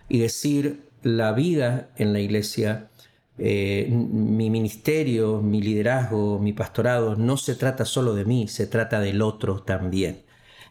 y 0.09 0.19
decir, 0.19 0.91
la 1.03 1.31
vida 1.31 1.89
en 1.97 2.13
la 2.13 2.19
iglesia 2.19 2.90
eh, 3.37 3.87
mi 3.89 4.49
ministerio, 4.49 5.41
mi 5.41 5.61
liderazgo, 5.61 6.39
mi 6.39 6.53
pastorado, 6.53 7.15
no 7.15 7.37
se 7.37 7.55
trata 7.55 7.85
solo 7.85 8.13
de 8.13 8.25
mí, 8.25 8.47
se 8.47 8.67
trata 8.67 8.99
del 8.99 9.21
otro 9.21 9.61
también. 9.63 10.23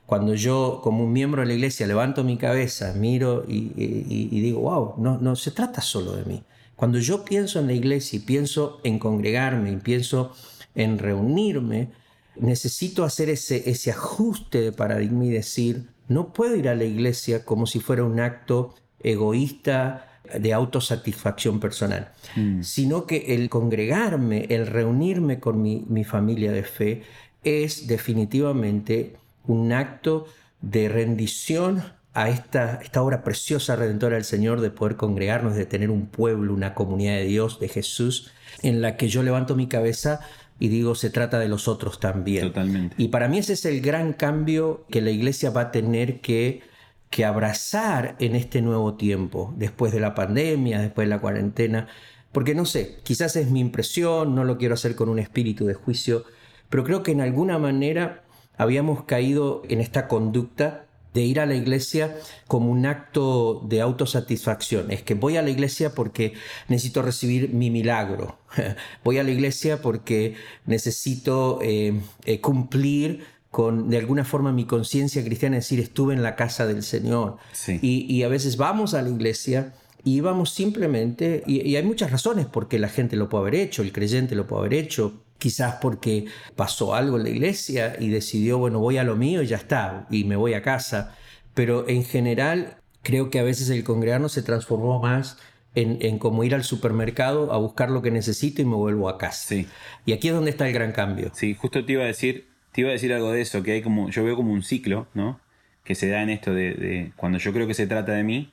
Cuando 0.06 0.34
yo 0.34 0.80
como 0.82 1.04
un 1.04 1.12
miembro 1.12 1.42
de 1.42 1.48
la 1.48 1.54
iglesia 1.54 1.86
levanto 1.86 2.24
mi 2.24 2.36
cabeza, 2.36 2.92
miro 2.94 3.44
y, 3.46 4.40
digo, 4.40 4.60
wow, 4.60 4.94
no, 4.98 5.18
no 5.18 5.36
se 5.36 5.52
trata 5.52 5.80
solo 5.80 6.16
de 6.16 6.24
mí. 6.24 6.42
Cuando 6.74 6.98
yo 6.98 7.24
pienso 7.24 7.60
en 7.60 7.66
la 7.68 7.74
iglesia 7.74 8.16
y 8.16 8.20
pienso 8.20 8.80
en 8.82 8.98
congregarme 8.98 9.70
y 9.70 9.76
pienso 9.76 10.32
en 10.74 10.98
reunirme, 10.98 11.90
necesito 12.36 13.04
hacer 13.04 13.28
ese, 13.30 13.70
ese 13.70 13.90
ajuste 13.90 14.60
de 14.60 14.72
paradigma 14.72 15.26
y 15.26 15.30
decir, 15.30 15.90
no 16.08 16.32
puedo 16.32 16.56
ir 16.56 16.68
a 16.68 16.74
la 16.74 16.84
iglesia 16.84 17.44
como 17.44 17.66
si 17.66 17.80
fuera 17.80 18.02
un 18.02 18.18
acto 18.18 18.74
egoísta, 19.00 20.09
de 20.38 20.52
autosatisfacción 20.52 21.60
personal, 21.60 22.12
mm. 22.36 22.62
sino 22.62 23.06
que 23.06 23.34
el 23.34 23.48
congregarme, 23.48 24.46
el 24.50 24.66
reunirme 24.66 25.40
con 25.40 25.62
mi, 25.62 26.04
familia 26.04 26.52
de 26.52 26.62
fe 26.62 27.02
es 27.44 27.86
definitivamente 27.86 29.16
un 29.46 29.72
acto 29.72 30.26
de 30.60 30.88
rendición 30.88 31.82
a 32.12 32.28
esta, 32.28 32.80
esta 32.82 33.02
obra 33.02 33.22
preciosa 33.22 33.76
redentora 33.76 34.16
del 34.16 34.24
Señor 34.24 34.60
de 34.60 34.70
poder 34.70 34.96
congregarnos, 34.96 35.54
de 35.54 35.66
tener 35.66 35.90
un 35.90 36.06
pueblo, 36.06 36.52
una 36.52 36.74
comunidad 36.74 37.14
de 37.14 37.24
Dios, 37.24 37.60
de 37.60 37.68
Jesús, 37.68 38.30
en 38.62 38.82
la 38.82 38.96
que 38.96 39.08
yo 39.08 39.22
levanto 39.22 39.54
mi 39.54 39.68
cabeza 39.68 40.20
y 40.60 40.68
digo, 40.68 40.94
se 40.94 41.08
trata 41.08 41.38
de 41.38 41.48
los 41.48 41.66
otros 41.68 41.98
también. 41.98 42.48
Totalmente. 42.48 42.94
Y 42.98 43.08
para 43.08 43.28
mí 43.28 43.38
ese 43.38 43.54
es 43.54 43.64
el 43.64 43.80
gran 43.80 44.12
cambio 44.12 44.84
que 44.90 45.00
la 45.00 45.10
iglesia 45.10 45.50
va 45.50 45.62
a 45.62 45.70
tener 45.72 46.20
que 46.20 46.62
que 47.10 47.24
abrazar 47.24 48.16
en 48.20 48.36
este 48.36 48.62
nuevo 48.62 48.94
tiempo, 48.94 49.52
después 49.56 49.92
de 49.92 50.00
la 50.00 50.14
pandemia, 50.14 50.80
después 50.80 51.06
de 51.06 51.10
la 51.10 51.20
cuarentena, 51.20 51.88
porque 52.32 52.54
no 52.54 52.64
sé, 52.64 52.98
quizás 53.02 53.34
es 53.36 53.50
mi 53.50 53.60
impresión, 53.60 54.34
no 54.34 54.44
lo 54.44 54.56
quiero 54.56 54.74
hacer 54.74 54.94
con 54.94 55.08
un 55.08 55.18
espíritu 55.18 55.66
de 55.66 55.74
juicio, 55.74 56.24
pero 56.68 56.84
creo 56.84 57.02
que 57.02 57.10
en 57.10 57.20
alguna 57.20 57.58
manera 57.58 58.22
habíamos 58.56 59.04
caído 59.04 59.62
en 59.68 59.80
esta 59.80 60.06
conducta 60.06 60.86
de 61.12 61.22
ir 61.22 61.40
a 61.40 61.46
la 61.46 61.56
iglesia 61.56 62.16
como 62.46 62.70
un 62.70 62.86
acto 62.86 63.66
de 63.68 63.80
autosatisfacción. 63.80 64.92
Es 64.92 65.02
que 65.02 65.14
voy 65.14 65.36
a 65.36 65.42
la 65.42 65.50
iglesia 65.50 65.94
porque 65.94 66.34
necesito 66.68 67.02
recibir 67.02 67.52
mi 67.52 67.70
milagro. 67.70 68.38
voy 69.04 69.18
a 69.18 69.24
la 69.24 69.30
iglesia 69.30 69.82
porque 69.82 70.36
necesito 70.66 71.58
eh, 71.62 72.00
eh, 72.24 72.40
cumplir 72.40 73.24
con 73.50 73.90
de 73.90 73.98
alguna 73.98 74.24
forma 74.24 74.52
mi 74.52 74.64
conciencia 74.64 75.24
cristiana, 75.24 75.58
es 75.58 75.64
decir, 75.64 75.80
estuve 75.80 76.14
en 76.14 76.22
la 76.22 76.36
casa 76.36 76.66
del 76.66 76.82
Señor. 76.82 77.36
Y, 77.82 78.22
a 78.22 78.28
veces 78.28 78.56
vamos 78.56 78.94
a 78.94 79.02
la 79.02 79.10
iglesia 79.10 79.74
y 80.04 80.20
vamos 80.20 80.50
simplemente, 80.50 81.42
y, 81.46 81.60
y 81.68 81.76
hay 81.76 81.82
muchas 81.82 82.10
razones 82.10 82.46
por 82.46 82.68
qué 82.68 82.78
la 82.78 82.88
gente 82.88 83.16
lo 83.16 83.28
puede 83.28 83.42
haber 83.42 83.54
hecho, 83.56 83.82
el 83.82 83.92
creyente 83.92 84.34
lo 84.34 84.46
puede 84.46 84.60
haber 84.60 84.74
hecho, 84.74 85.24
quizás 85.38 85.76
porque 85.82 86.26
pasó 86.54 86.94
algo 86.94 87.16
en 87.16 87.24
la 87.24 87.30
iglesia 87.30 87.96
y 87.98 88.08
decidió, 88.08 88.58
bueno, 88.58 88.78
voy 88.78 88.98
a 88.98 89.04
lo 89.04 89.16
mío 89.16 89.42
y 89.42 89.48
ya 89.48 89.56
está, 89.56 90.06
y 90.10 90.24
me 90.24 90.36
voy 90.36 90.54
a 90.54 90.62
casa. 90.62 91.16
Pero 91.54 91.88
en 91.88 92.04
general 92.04 92.76
creo 93.02 93.30
que 93.30 93.40
a 93.40 93.42
veces 93.42 93.68
el 93.70 93.82
congregarnos 93.82 94.32
se 94.32 94.42
transformó 94.42 95.00
más 95.00 95.38
en, 95.74 95.98
en, 96.02 96.18
como 96.18 96.44
ir 96.44 96.54
al 96.54 96.62
supermercado 96.62 97.52
a 97.52 97.58
buscar 97.58 97.90
lo 97.90 98.02
que 98.02 98.10
necesito 98.12 98.62
y 98.62 98.64
me 98.64 98.76
vuelvo 98.76 99.08
a 99.08 99.18
casa. 99.18 99.48
Sí. 99.48 99.66
Y 100.06 100.12
aquí 100.12 100.28
es 100.28 100.34
donde 100.34 100.50
está 100.50 100.68
el 100.68 100.74
gran 100.74 100.92
cambio. 100.92 101.32
Sí, 101.34 101.54
justo 101.54 101.84
te 101.84 101.92
iba 101.92 102.04
a 102.04 102.06
decir, 102.06 102.49
te 102.72 102.82
iba 102.82 102.90
a 102.90 102.92
decir 102.92 103.12
algo 103.12 103.32
de 103.32 103.40
eso, 103.40 103.62
que 103.62 103.72
hay 103.72 103.82
como, 103.82 104.10
yo 104.10 104.24
veo 104.24 104.36
como 104.36 104.52
un 104.52 104.62
ciclo, 104.62 105.06
¿no? 105.14 105.40
Que 105.84 105.94
se 105.94 106.08
da 106.08 106.22
en 106.22 106.30
esto 106.30 106.54
de, 106.54 107.12
cuando 107.16 107.38
yo 107.38 107.52
creo 107.52 107.66
que 107.66 107.74
se 107.74 107.86
trata 107.86 108.12
de 108.12 108.22
mí, 108.22 108.52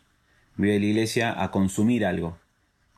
voy 0.56 0.76
a 0.76 0.80
la 0.80 0.86
iglesia 0.86 1.42
a 1.42 1.52
consumir 1.52 2.06
algo. 2.06 2.38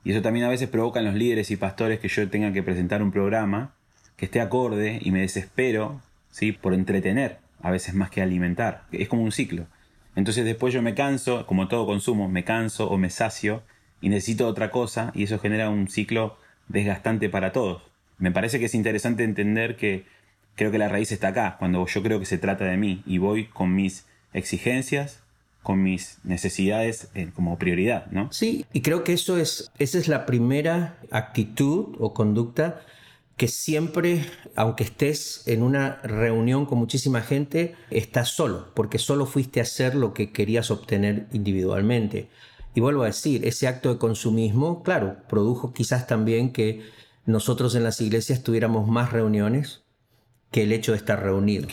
Y 0.04 0.12
eso 0.12 0.22
también 0.22 0.46
a 0.46 0.50
veces 0.50 0.70
provoca 0.70 1.00
en 1.00 1.06
los 1.06 1.16
líderes 1.16 1.52
y 1.52 1.58
pastores 1.58 2.00
que 2.00 2.08
yo 2.08 2.30
tenga 2.30 2.54
que 2.54 2.64
presentar 2.64 3.04
un 3.04 3.12
programa 3.12 3.74
que 4.16 4.26
esté 4.26 4.40
acorde 4.40 5.00
y 5.02 5.12
me 5.12 5.22
desespero 5.22 6.02
¿sí? 6.32 6.52
por 6.52 6.74
entretener, 6.74 7.40
a 7.62 7.72
veces 7.72 7.94
más 7.94 8.10
que 8.10 8.22
alimentar. 8.22 8.86
Es 8.92 9.10
como 9.10 9.24
un 9.24 9.32
ciclo. 9.32 9.68
Entonces 10.16 10.46
después 10.46 10.74
yo 10.74 10.82
me 10.82 10.96
canso, 10.96 11.46
como 11.46 11.68
todo 11.68 11.86
consumo, 11.86 12.30
me 12.30 12.44
canso 12.44 12.90
o 12.90 12.98
me 12.98 13.10
sacio 13.10 13.64
y 14.02 14.10
necesito 14.10 14.48
otra 14.48 14.72
cosa 14.72 15.12
y 15.16 15.24
eso 15.24 15.40
genera 15.40 15.70
un 15.70 15.88
ciclo 15.88 16.38
desgastante 16.68 17.30
para 17.30 17.52
todos. 17.52 17.84
Me 18.18 18.32
parece 18.32 18.60
que 18.60 18.66
es 18.66 18.76
interesante 18.76 19.24
entender 19.24 19.76
que 19.76 20.06
creo 20.60 20.72
que 20.72 20.78
la 20.78 20.90
raíz 20.90 21.14
está 21.14 21.30
acá, 21.30 21.56
cuando 21.58 21.88
yo 21.88 22.04
creo 22.04 22.20
que 22.20 22.26
se 22.26 22.38
trata 22.38 22.66
de 22.66 22.76
mí 22.76 23.02
y 23.06 23.18
voy 23.18 23.46
con 23.48 23.74
mis 23.74 24.06
exigencias, 24.34 25.22
con 25.64 25.82
mis 25.82 26.20
necesidades 26.26 27.08
eh, 27.16 27.32
como 27.34 27.58
prioridad, 27.58 28.08
¿no? 28.12 28.28
Sí, 28.34 28.66
y 28.74 28.82
creo 28.82 29.06
que 29.06 29.14
eso 29.14 29.38
es, 29.38 29.72
esa 29.80 29.98
es 29.98 30.10
la 30.10 30.26
primera 30.26 31.00
actitud 31.12 31.96
o 31.98 32.14
conducta 32.14 32.82
que 33.38 33.48
siempre, 33.48 34.26
aunque 34.58 34.84
estés 34.84 35.44
en 35.48 35.64
una 35.64 36.02
reunión 36.04 36.66
con 36.66 36.78
muchísima 36.78 37.22
gente, 37.22 37.76
estás 37.90 38.28
solo, 38.28 38.74
porque 38.74 38.98
solo 38.98 39.26
fuiste 39.26 39.62
a 39.62 39.64
hacer 39.64 39.96
lo 39.96 40.14
que 40.14 40.34
querías 40.34 40.72
obtener 40.72 41.28
individualmente. 41.32 42.28
Y 42.76 42.82
vuelvo 42.82 43.04
a 43.04 43.06
decir, 43.06 43.48
ese 43.48 43.70
acto 43.70 43.94
de 43.94 43.98
consumismo, 43.98 44.84
claro, 44.84 45.16
produjo 45.30 45.72
quizás 45.72 46.06
también 46.06 46.52
que 46.52 46.82
nosotros 47.26 47.76
en 47.76 47.86
las 47.86 48.02
iglesias 48.02 48.44
tuviéramos 48.44 48.90
más 48.90 49.14
reuniones 49.14 49.84
que 50.52 50.64
el 50.64 50.72
hecho 50.72 50.92
de 50.92 50.98
estar 50.98 51.22
reunidos. 51.22 51.72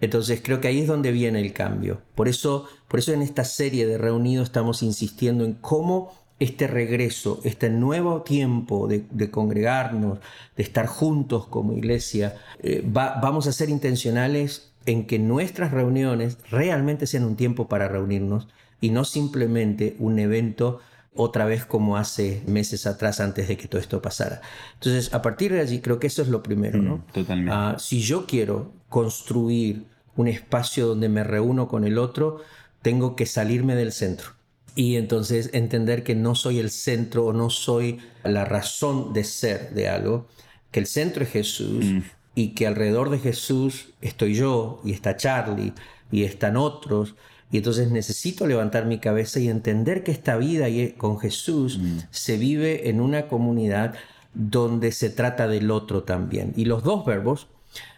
Entonces 0.00 0.40
creo 0.42 0.60
que 0.60 0.68
ahí 0.68 0.80
es 0.80 0.86
donde 0.86 1.12
viene 1.12 1.40
el 1.40 1.52
cambio. 1.52 2.00
Por 2.14 2.28
eso, 2.28 2.66
por 2.88 3.00
eso 3.00 3.12
en 3.12 3.22
esta 3.22 3.44
serie 3.44 3.86
de 3.86 3.98
reunidos 3.98 4.48
estamos 4.48 4.82
insistiendo 4.82 5.44
en 5.44 5.54
cómo 5.54 6.12
este 6.38 6.66
regreso, 6.66 7.40
este 7.44 7.68
nuevo 7.68 8.22
tiempo 8.22 8.88
de, 8.88 9.30
congregarnos, 9.30 10.20
de 10.56 10.62
estar 10.62 10.86
juntos 10.86 11.46
como 11.46 11.74
iglesia, 11.74 12.36
eh, 12.62 12.82
vamos 12.84 13.46
a 13.46 13.52
ser 13.52 13.68
intencionales 13.68 14.72
en 14.86 15.06
que 15.06 15.18
nuestras 15.18 15.70
reuniones 15.70 16.38
realmente 16.50 17.06
sean 17.06 17.24
un 17.24 17.36
tiempo 17.36 17.68
para 17.68 17.88
reunirnos 17.88 18.48
y 18.80 18.88
no 18.88 19.04
simplemente 19.04 19.96
un 19.98 20.18
evento 20.18 20.80
otra 21.14 21.44
vez 21.44 21.64
como 21.64 21.96
hace 21.96 22.42
meses 22.46 22.86
atrás 22.86 23.20
antes 23.20 23.48
de 23.48 23.56
que 23.56 23.68
todo 23.68 23.80
esto 23.80 24.00
pasara. 24.00 24.40
Entonces, 24.74 25.12
a 25.12 25.22
partir 25.22 25.52
de 25.52 25.60
allí, 25.60 25.80
creo 25.80 25.98
que 25.98 26.06
eso 26.06 26.22
es 26.22 26.28
lo 26.28 26.42
primero, 26.42 26.80
¿no? 26.80 26.98
Mm, 26.98 27.12
totalmente. 27.12 27.52
Ah, 27.52 27.76
si 27.78 28.00
yo 28.00 28.26
quiero 28.26 28.72
construir 28.88 29.84
un 30.16 30.28
espacio 30.28 30.86
donde 30.86 31.08
me 31.08 31.24
reúno 31.24 31.68
con 31.68 31.84
el 31.84 31.98
otro, 31.98 32.40
tengo 32.82 33.16
que 33.16 33.26
salirme 33.26 33.74
del 33.74 33.92
centro 33.92 34.32
y 34.74 34.96
entonces 34.96 35.50
entender 35.52 36.02
que 36.04 36.14
no 36.14 36.34
soy 36.34 36.58
el 36.58 36.70
centro 36.70 37.26
o 37.26 37.32
no 37.32 37.50
soy 37.50 37.98
la 38.22 38.44
razón 38.44 39.12
de 39.12 39.24
ser 39.24 39.70
de 39.70 39.88
algo, 39.88 40.28
que 40.70 40.80
el 40.80 40.86
centro 40.86 41.24
es 41.24 41.30
Jesús 41.30 41.84
mm. 41.84 41.98
y 42.34 42.48
que 42.54 42.66
alrededor 42.66 43.10
de 43.10 43.18
Jesús 43.18 43.90
estoy 44.00 44.34
yo 44.34 44.80
y 44.84 44.92
está 44.92 45.16
Charlie 45.16 45.72
y 46.12 46.24
están 46.24 46.56
otros. 46.56 47.14
Y 47.50 47.58
entonces 47.58 47.90
necesito 47.90 48.46
levantar 48.46 48.86
mi 48.86 48.98
cabeza 48.98 49.40
y 49.40 49.48
entender 49.48 50.04
que 50.04 50.12
esta 50.12 50.36
vida 50.36 50.66
con 50.96 51.18
Jesús 51.18 51.78
mm. 51.78 51.98
se 52.10 52.36
vive 52.36 52.88
en 52.88 53.00
una 53.00 53.28
comunidad 53.28 53.94
donde 54.34 54.92
se 54.92 55.10
trata 55.10 55.48
del 55.48 55.70
otro 55.70 56.04
también. 56.04 56.52
Y 56.56 56.66
los 56.66 56.84
dos 56.84 57.04
verbos 57.04 57.48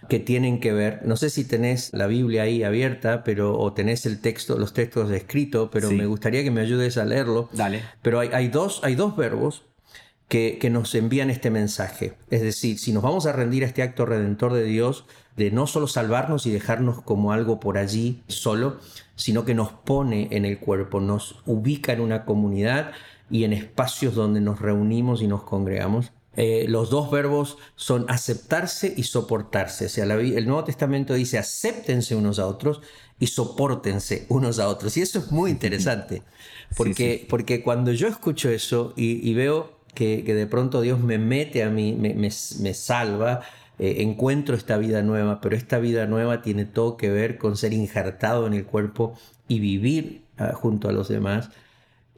que 0.09 0.19
tienen 0.19 0.61
que 0.61 0.73
ver, 0.73 1.01
no 1.05 1.17
sé 1.17 1.31
si 1.31 1.45
tenés 1.45 1.93
la 1.93 2.07
Biblia 2.07 2.43
ahí 2.43 2.63
abierta, 2.63 3.25
pero 3.25 3.59
o 3.59 3.73
tenés 3.73 4.05
el 4.05 4.21
texto, 4.21 4.59
los 4.59 4.73
textos 4.73 5.11
escritos, 5.11 5.71
pero 5.73 5.91
me 5.91 6.07
gustaría 6.07 6.43
que 6.43 6.51
me 6.51 6.61
ayudes 6.61 6.99
a 6.99 7.05
leerlo. 7.05 7.49
Dale. 7.53 7.83
Pero 8.03 8.21
hay, 8.21 8.49
dos, 8.49 8.81
hay 8.83 8.95
dos 8.95 9.17
verbos 9.17 9.63
que, 10.33 10.57
que, 10.59 10.71
nos 10.71 10.95
envían 10.95 11.29
este 11.29 11.51
mensaje. 11.51 12.15
Es 12.31 12.41
decir, 12.41 12.79
si 12.79 12.91
nos 12.95 13.03
vamos 13.03 13.27
a 13.27 13.33
rendir 13.33 13.65
a 13.65 13.67
este 13.67 13.83
acto 13.83 14.07
redentor 14.07 14.55
de 14.55 14.65
Dios, 14.65 15.05
de 15.37 15.51
no 15.51 15.67
solo 15.67 15.87
salvarnos 15.87 16.47
y 16.47 16.51
dejarnos 16.51 17.03
como 17.03 17.33
algo 17.33 17.61
por 17.61 17.77
allí 17.77 18.23
solo, 18.29 18.79
sino 19.15 19.45
que 19.45 19.55
nos 19.55 19.73
pone 19.73 20.29
en 20.31 20.47
el 20.47 20.59
cuerpo, 20.59 21.01
nos 21.01 21.43
ubica 21.45 21.93
en 21.93 22.01
una 22.01 22.25
comunidad 22.25 22.93
y 23.31 23.45
en 23.45 23.53
espacios 23.53 24.15
donde 24.15 24.41
nos 24.41 24.59
reunimos 24.59 25.21
y 25.21 25.27
nos 25.27 25.43
congregamos. 25.43 26.13
Eh, 26.35 26.65
los 26.67 26.89
dos 26.89 27.11
verbos 27.11 27.59
son 27.77 28.07
aceptarse 28.09 28.95
y 28.97 29.03
soportarse. 29.03 29.85
O 29.85 29.89
sea, 29.91 30.05
el 30.05 30.47
Nuevo 30.47 30.65
Testamento 30.65 31.13
dice 31.13 31.37
acéptense 31.37 32.17
unos 32.17 32.39
a 32.39 32.47
otros 32.47 32.81
y 33.19 33.27
soportense 33.27 34.25
unos 34.31 34.59
a 34.59 34.69
otros. 34.69 34.97
Y 34.97 35.03
eso 35.03 35.19
es 35.19 35.31
muy 35.31 35.51
interesante, 35.51 36.23
porque, 36.75 37.27
porque 37.29 37.63
cuando 37.63 37.93
yo 37.93 38.09
escucho 38.09 38.49
eso 38.49 38.95
y, 38.97 39.33
veo 39.35 39.82
que, 39.95 40.23
de 40.23 40.47
pronto 40.47 40.81
Dios 40.81 41.01
me 41.01 41.19
mete 41.19 41.63
a 41.63 41.71
mí, 41.71 41.95
me, 41.95 42.75
salva, 42.75 43.41
eh, 43.79 43.97
encuentro 43.99 44.55
esta 44.57 44.77
vida 44.79 45.03
nueva, 45.03 45.41
pero 45.41 45.57
esta 45.57 45.79
vida 45.79 46.07
nueva 46.07 46.43
tiene 46.43 46.65
todo 46.65 46.97
que 46.97 47.11
ver 47.11 47.39
con 47.39 47.57
ser 47.57 47.73
injertado 47.73 48.47
en 48.47 48.55
el 48.55 48.65
cuerpo 48.65 49.15
y 49.49 49.61
vivir 49.61 50.25
ah, 50.39 50.53
junto 50.55 50.89
a 50.89 50.93
los 50.93 51.09
demás. 51.09 51.51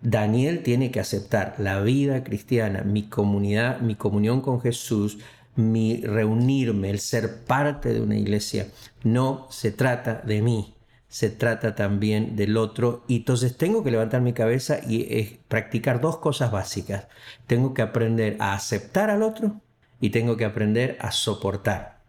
Daniel 0.01 0.63
tiene 0.63 0.91
que 0.91 1.01
aceptar 1.01 1.55
la 1.59 1.81
vida 1.81 2.25
cristiana, 2.25 2.83
mi 2.83 3.05
comunidad, 3.09 3.81
mi 3.81 3.95
comunión 3.95 4.43
con 4.43 4.61
Jesús, 4.61 5.19
mi 5.57 6.03
reunirme, 6.03 6.91
el 6.91 7.01
ser 7.01 7.45
parte 7.45 7.93
de 7.93 8.01
una 8.03 8.17
iglesia. 8.17 8.69
No 9.03 9.47
se 9.51 9.73
trata 9.73 10.23
de 10.27 10.43
mí, 10.43 10.74
se 11.15 11.31
trata 11.31 11.77
también 11.77 12.35
del 12.35 12.57
otro. 12.57 13.05
Y 13.07 13.19
entonces 13.19 13.57
tengo 13.57 13.85
que 13.85 13.93
levantar 13.93 14.21
mi 14.21 14.33
cabeza 14.33 14.81
y 14.85 15.03
eh, 15.03 15.39
practicar 15.47 16.01
dos 16.01 16.19
cosas 16.19 16.51
básicas. 16.51 17.07
Tengo 17.47 17.73
que 17.73 17.83
aprender 17.83 18.37
a 18.41 18.53
aceptar 18.53 19.11
al 19.11 19.23
otro 19.23 19.61
y 20.01 20.11
tengo 20.11 20.37
que 20.37 20.45
aprender 20.45 20.97
a 20.99 21.13
soportar 21.13 22.01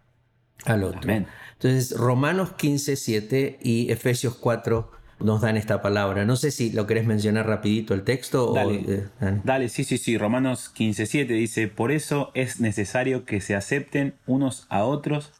al 0.65 0.85
otro. 0.85 1.07
Entonces, 1.11 1.95
Romanos 1.95 2.53
15, 2.53 2.95
7 2.95 3.59
y 3.61 3.91
Efesios 3.91 4.33
4, 4.33 4.89
nos 5.19 5.41
dan 5.41 5.55
esta 5.55 5.83
palabra. 5.83 6.25
No 6.25 6.35
sé 6.35 6.49
si 6.49 6.71
lo 6.71 6.87
querés 6.87 7.05
mencionar 7.05 7.45
rapidito 7.45 7.93
el 7.93 8.01
texto. 8.01 8.53
Dale, 8.53 8.85
eh, 8.87 9.41
dale. 9.43 9.69
sí, 9.69 9.83
sí, 9.83 9.99
sí. 9.99 10.17
Romanos 10.17 10.73
15.7 10.75 11.27
dice, 11.27 11.67
por 11.67 11.91
eso 11.91 12.31
es 12.33 12.59
necesario 12.59 13.23
que 13.23 13.39
se 13.39 13.53
acepten 13.53 14.15
unos 14.25 14.65
a 14.69 14.83
otros 14.83 15.31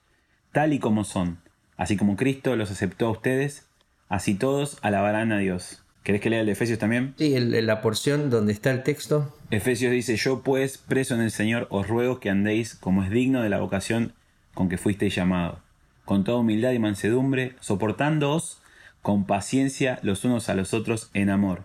tal 0.52 0.72
y 0.72 0.78
como 0.78 1.04
son. 1.04 1.40
Así 1.78 1.98
como 1.98 2.16
Cristo 2.16 2.56
los 2.56 2.72
aceptó 2.72 3.08
a 3.08 3.12
ustedes, 3.12 3.68
así 4.10 4.36
todos 4.36 4.78
alabarán 4.82 5.32
a 5.32 5.38
Dios. 5.38 5.84
¿Querés 6.04 6.22
que 6.22 6.30
lea 6.30 6.42
el 6.42 6.46
de 6.46 6.52
Efesios 6.52 6.78
también? 6.78 7.16
Sí, 7.18 7.38
la 7.40 7.82
porción 7.82 8.30
donde 8.30 8.54
está 8.54 8.70
el 8.70 8.84
texto. 8.84 9.36
Efesios 9.50 9.92
dice, 9.92 10.16
yo 10.18 10.44
pues, 10.44 10.78
preso 10.78 11.16
en 11.16 11.22
el 11.22 11.32
Señor, 11.32 11.68
os 11.72 11.88
ruego 11.88 12.20
que 12.20 12.30
andéis 12.30 12.76
como 12.76 13.04
es 13.04 13.10
digno 13.10 13.42
de 13.42 13.50
la 13.50 13.60
vocación 13.60 14.14
con 14.54 14.70
que 14.70 14.78
fuisteis 14.78 15.16
llamado, 15.16 15.60
con 16.06 16.24
toda 16.24 16.38
humildad 16.38 16.72
y 16.72 16.80
mansedumbre, 16.80 17.56
soportándoos 17.60 18.62
con 19.02 19.26
paciencia 19.26 20.00
los 20.02 20.26
unos 20.26 20.48
a 20.50 20.56
los 20.56 20.74
otros 20.74 21.10
en 21.14 21.30
amor, 21.30 21.64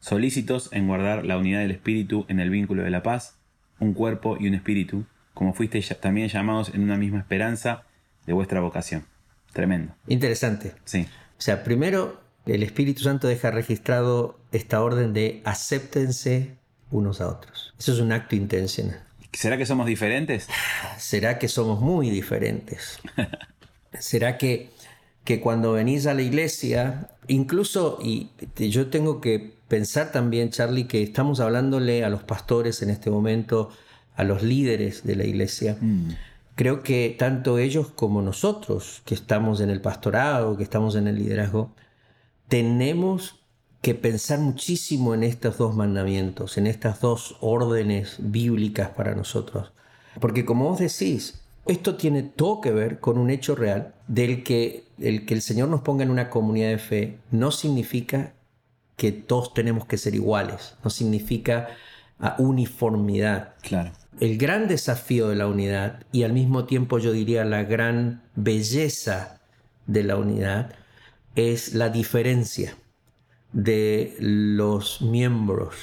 solícitos 0.00 0.70
en 0.72 0.86
guardar 0.86 1.24
la 1.24 1.36
unidad 1.36 1.60
del 1.60 1.70
espíritu 1.72 2.24
en 2.28 2.40
el 2.40 2.50
vínculo 2.50 2.82
de 2.82 2.90
la 2.90 3.02
paz, 3.02 3.36
un 3.78 3.92
cuerpo 3.92 4.36
y 4.40 4.48
un 4.48 4.54
espíritu, 4.54 5.04
como 5.34 5.52
fuisteis 5.52 5.88
también 6.00 6.28
llamados 6.28 6.74
en 6.74 6.82
una 6.82 6.96
misma 6.96 7.18
esperanza 7.18 7.84
de 8.26 8.32
vuestra 8.32 8.60
vocación. 8.60 9.04
Tremendo. 9.52 9.94
Interesante. 10.06 10.74
Sí. 10.84 11.06
O 11.38 11.40
sea, 11.40 11.64
primero 11.64 12.20
el 12.46 12.62
Espíritu 12.62 13.02
Santo 13.02 13.28
deja 13.28 13.50
registrado 13.50 14.38
esta 14.52 14.82
orden 14.82 15.12
de 15.12 15.42
acéptense 15.44 16.56
unos 16.90 17.20
a 17.20 17.28
otros. 17.28 17.74
Eso 17.78 17.92
es 17.92 18.00
un 18.00 18.12
acto 18.12 18.36
intencional. 18.36 19.02
¿Será 19.32 19.56
que 19.56 19.66
somos 19.66 19.86
diferentes? 19.86 20.48
¿Será 20.98 21.38
que 21.38 21.48
somos 21.48 21.80
muy 21.80 22.10
diferentes? 22.10 22.98
¿Será 23.98 24.38
que 24.38 24.70
que 25.24 25.40
cuando 25.40 25.72
venís 25.72 26.06
a 26.06 26.14
la 26.14 26.22
iglesia 26.22 27.10
incluso, 27.28 27.98
y 28.02 28.30
yo 28.56 28.88
tengo 28.88 29.20
que 29.20 29.54
pensar 29.68 30.10
también, 30.12 30.50
Charlie, 30.50 30.84
que 30.84 31.02
estamos 31.02 31.40
hablándole 31.40 32.04
a 32.04 32.10
los 32.10 32.22
pastores 32.22 32.82
en 32.82 32.90
este 32.90 33.10
momento, 33.10 33.70
a 34.16 34.24
los 34.24 34.42
líderes 34.42 35.04
de 35.04 35.16
la 35.16 35.24
iglesia. 35.24 35.76
Mm. 35.80 36.10
Creo 36.60 36.82
que 36.82 37.16
tanto 37.18 37.56
ellos 37.56 37.88
como 37.88 38.20
nosotros, 38.20 39.00
que 39.06 39.14
estamos 39.14 39.62
en 39.62 39.70
el 39.70 39.80
pastorado, 39.80 40.58
que 40.58 40.62
estamos 40.62 40.94
en 40.94 41.08
el 41.08 41.16
liderazgo, 41.16 41.70
tenemos 42.48 43.40
que 43.80 43.94
pensar 43.94 44.40
muchísimo 44.40 45.14
en 45.14 45.22
estos 45.22 45.56
dos 45.56 45.74
mandamientos, 45.74 46.58
en 46.58 46.66
estas 46.66 47.00
dos 47.00 47.38
órdenes 47.40 48.16
bíblicas 48.18 48.90
para 48.90 49.14
nosotros. 49.14 49.72
Porque 50.20 50.44
como 50.44 50.68
vos 50.68 50.80
decís, 50.80 51.40
esto 51.64 51.96
tiene 51.96 52.24
todo 52.24 52.60
que 52.60 52.72
ver 52.72 53.00
con 53.00 53.16
un 53.16 53.30
hecho 53.30 53.54
real 53.54 53.94
del 54.06 54.44
que 54.44 54.84
el 54.98 55.24
que 55.24 55.32
el 55.32 55.40
Señor 55.40 55.70
nos 55.70 55.80
ponga 55.80 56.04
en 56.04 56.10
una 56.10 56.28
comunidad 56.28 56.68
de 56.68 56.78
fe 56.78 57.18
no 57.30 57.52
significa 57.52 58.34
que 58.98 59.12
todos 59.12 59.54
tenemos 59.54 59.86
que 59.86 59.96
ser 59.96 60.14
iguales, 60.14 60.74
no 60.84 60.90
significa 60.90 61.68
uniformidad. 62.36 63.54
Claro. 63.62 63.92
El 64.20 64.36
gran 64.36 64.68
desafío 64.68 65.28
de 65.28 65.36
la 65.36 65.46
unidad 65.46 66.04
y 66.12 66.24
al 66.24 66.34
mismo 66.34 66.66
tiempo 66.66 66.98
yo 66.98 67.10
diría 67.12 67.46
la 67.46 67.64
gran 67.64 68.22
belleza 68.36 69.40
de 69.86 70.04
la 70.04 70.16
unidad 70.16 70.74
es 71.36 71.74
la 71.74 71.88
diferencia 71.88 72.76
de 73.54 74.14
los 74.20 75.00
miembros 75.00 75.74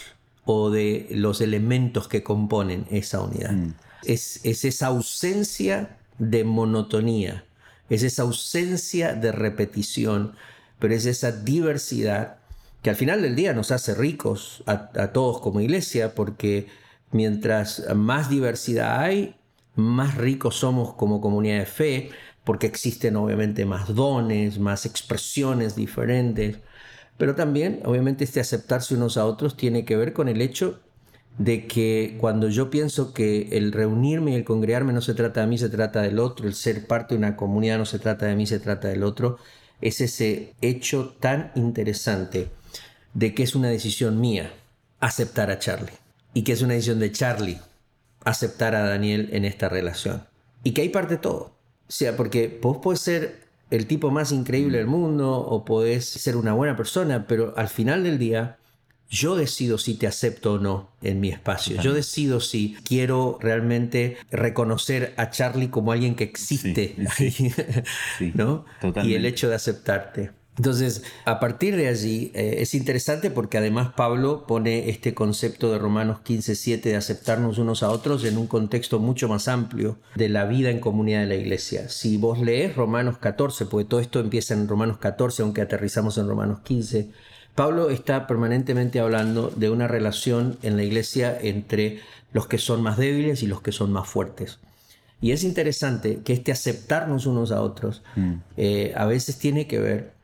o 0.45 0.69
de 0.69 1.07
los 1.09 1.41
elementos 1.41 2.07
que 2.07 2.21
componen 2.21 2.85
esa 2.91 3.21
unidad. 3.21 3.53
Mm. 3.53 3.73
Es, 4.03 4.39
es 4.43 4.65
esa 4.65 4.87
ausencia 4.87 5.97
de 6.19 6.43
monotonía, 6.43 7.43
es 7.89 8.03
esa 8.03 8.21
ausencia 8.21 9.13
de 9.13 9.31
repetición, 9.31 10.33
pero 10.77 10.93
es 10.93 11.07
esa 11.07 11.31
diversidad 11.31 12.37
que 12.83 12.91
al 12.91 12.95
final 12.95 13.23
del 13.23 13.35
día 13.35 13.53
nos 13.53 13.71
hace 13.71 13.95
ricos 13.95 14.63
a, 14.67 14.91
a, 14.95 15.11
todos 15.11 15.41
como 15.41 15.59
iglesia, 15.59 16.13
porque 16.13 16.67
mientras 17.11 17.83
más 17.95 18.29
diversidad 18.29 18.99
hay, 18.99 19.35
más 19.75 20.15
ricos 20.15 20.55
somos 20.55 20.93
como 20.95 21.21
comunidad 21.21 21.59
de 21.59 21.65
fe, 21.65 22.09
porque 22.43 22.67
existen 22.67 23.15
obviamente 23.15 23.65
más 23.65 23.93
dones, 23.93 24.59
más 24.59 24.85
expresiones 24.85 25.75
diferentes. 25.75 26.57
Pero 27.17 27.35
también, 27.35 27.81
obviamente, 27.85 28.23
este 28.23 28.39
aceptarse 28.39 28.95
unos 28.95 29.17
a 29.17 29.25
otros 29.25 29.57
tiene 29.57 29.85
que 29.85 29.97
ver 29.97 30.13
con 30.13 30.27
el 30.27 30.41
hecho 30.41 30.79
de 31.37 31.67
que 31.67 32.17
cuando 32.19 32.49
yo 32.49 32.69
pienso 32.69 33.13
que 33.13 33.49
el 33.51 33.71
reunirme 33.71 34.31
y 34.31 34.35
el 34.35 34.43
congregarme 34.43 34.93
no 34.93 35.01
se 35.01 35.13
trata 35.13 35.41
de 35.41 35.47
mí, 35.47 35.57
se 35.57 35.69
trata 35.69 36.01
del 36.01 36.19
otro, 36.19 36.47
el 36.47 36.55
ser 36.55 36.87
parte 36.87 37.13
de 37.13 37.19
una 37.19 37.35
comunidad 37.35 37.77
no 37.77 37.85
se 37.85 37.99
trata 37.99 38.25
de 38.25 38.35
mí, 38.35 38.47
se 38.47 38.59
trata 38.59 38.87
del 38.87 39.03
otro, 39.03 39.37
es 39.81 40.01
ese 40.01 40.55
hecho 40.61 41.15
tan 41.19 41.51
interesante 41.55 42.49
de 43.13 43.33
que 43.35 43.43
es 43.43 43.55
una 43.55 43.69
decisión 43.69 44.19
mía 44.19 44.51
aceptar 44.99 45.51
a 45.51 45.59
Charlie 45.59 46.06
y 46.37 46.43
que 46.43 46.51
es 46.51 46.61
una 46.61 46.75
decisión 46.75 46.99
de 46.99 47.11
Charlie 47.11 47.59
aceptar 48.23 48.75
a 48.75 48.87
Daniel 48.87 49.29
en 49.31 49.43
esta 49.43 49.69
relación 49.69 50.21
y 50.63 50.71
que 50.71 50.83
ahí 50.83 50.89
parte 50.89 51.17
todo. 51.17 51.39
O 51.87 51.91
sea, 51.91 52.15
porque 52.15 52.59
vos 52.61 52.77
puedes 52.79 53.01
ser 53.01 53.47
el 53.71 53.87
tipo 53.87 54.11
más 54.11 54.31
increíble 54.31 54.77
del 54.77 54.85
mundo 54.85 55.31
o 55.31 55.65
podés 55.65 56.05
ser 56.05 56.35
una 56.35 56.53
buena 56.53 56.77
persona, 56.77 57.25
pero 57.25 57.55
al 57.57 57.69
final 57.69 58.03
del 58.03 58.19
día 58.19 58.59
yo 59.09 59.35
decido 59.35 59.79
si 59.79 59.95
te 59.95 60.05
acepto 60.05 60.53
o 60.53 60.59
no 60.59 60.91
en 61.01 61.19
mi 61.19 61.29
espacio. 61.29 61.81
Yo 61.81 61.95
decido 61.95 62.39
si 62.39 62.77
quiero 62.83 63.39
realmente 63.41 64.17
reconocer 64.29 65.15
a 65.17 65.31
Charlie 65.31 65.69
como 65.69 65.91
alguien 65.91 66.13
que 66.13 66.25
existe, 66.25 66.95
¿no? 68.35 68.63
Y 69.03 69.15
el 69.15 69.25
hecho 69.25 69.49
de 69.49 69.55
aceptarte. 69.55 70.36
Entonces, 70.57 71.03
a 71.25 71.39
partir 71.39 71.75
de 71.75 71.87
allí 71.87 72.31
eh, 72.33 72.57
es 72.59 72.73
interesante 72.73 73.29
porque 73.29 73.59
además 73.59 73.93
Pablo 73.95 74.45
pone 74.47 74.89
este 74.89 75.13
concepto 75.13 75.71
de 75.71 75.77
Romanos 75.77 76.19
15.7 76.25 76.81
de 76.81 76.95
aceptarnos 76.95 77.59
unos 77.59 77.83
a 77.83 77.91
otros 77.91 78.25
en 78.25 78.37
un 78.37 78.47
contexto 78.47 78.99
mucho 78.99 79.29
más 79.29 79.47
amplio 79.47 79.97
de 80.15 80.29
la 80.29 80.45
vida 80.45 80.71
en 80.71 80.79
comunidad 80.79 81.21
de 81.21 81.27
la 81.27 81.35
iglesia. 81.35 81.89
Si 81.89 82.17
vos 82.17 82.39
lees 82.39 82.75
Romanos 82.75 83.19
14, 83.19 83.67
porque 83.67 83.87
todo 83.87 83.99
esto 83.99 84.19
empieza 84.19 84.55
en 84.55 84.67
Romanos 84.67 84.97
14, 84.97 85.43
aunque 85.43 85.61
aterrizamos 85.61 86.17
en 86.17 86.27
Romanos 86.27 86.59
15, 86.63 87.11
Pablo 87.53 87.91
está 87.91 88.25
permanentemente 88.25 88.99
hablando 88.99 89.51
de 89.55 89.69
una 89.69 89.87
relación 89.87 90.57
en 90.63 90.75
la 90.75 90.83
iglesia 90.83 91.37
entre 91.39 92.01
los 92.33 92.47
que 92.47 92.57
son 92.57 92.81
más 92.81 92.97
débiles 92.97 93.43
y 93.43 93.47
los 93.47 93.61
que 93.61 93.71
son 93.71 93.91
más 93.91 94.07
fuertes. 94.07 94.59
Y 95.21 95.31
es 95.31 95.43
interesante 95.43 96.19
que 96.23 96.33
este 96.33 96.51
aceptarnos 96.51 97.25
unos 97.25 97.51
a 97.51 97.61
otros 97.61 98.03
mm. 98.15 98.33
eh, 98.57 98.93
a 98.95 99.05
veces 99.05 99.37
tiene 99.37 99.65
que 99.65 99.79
ver 99.79 100.16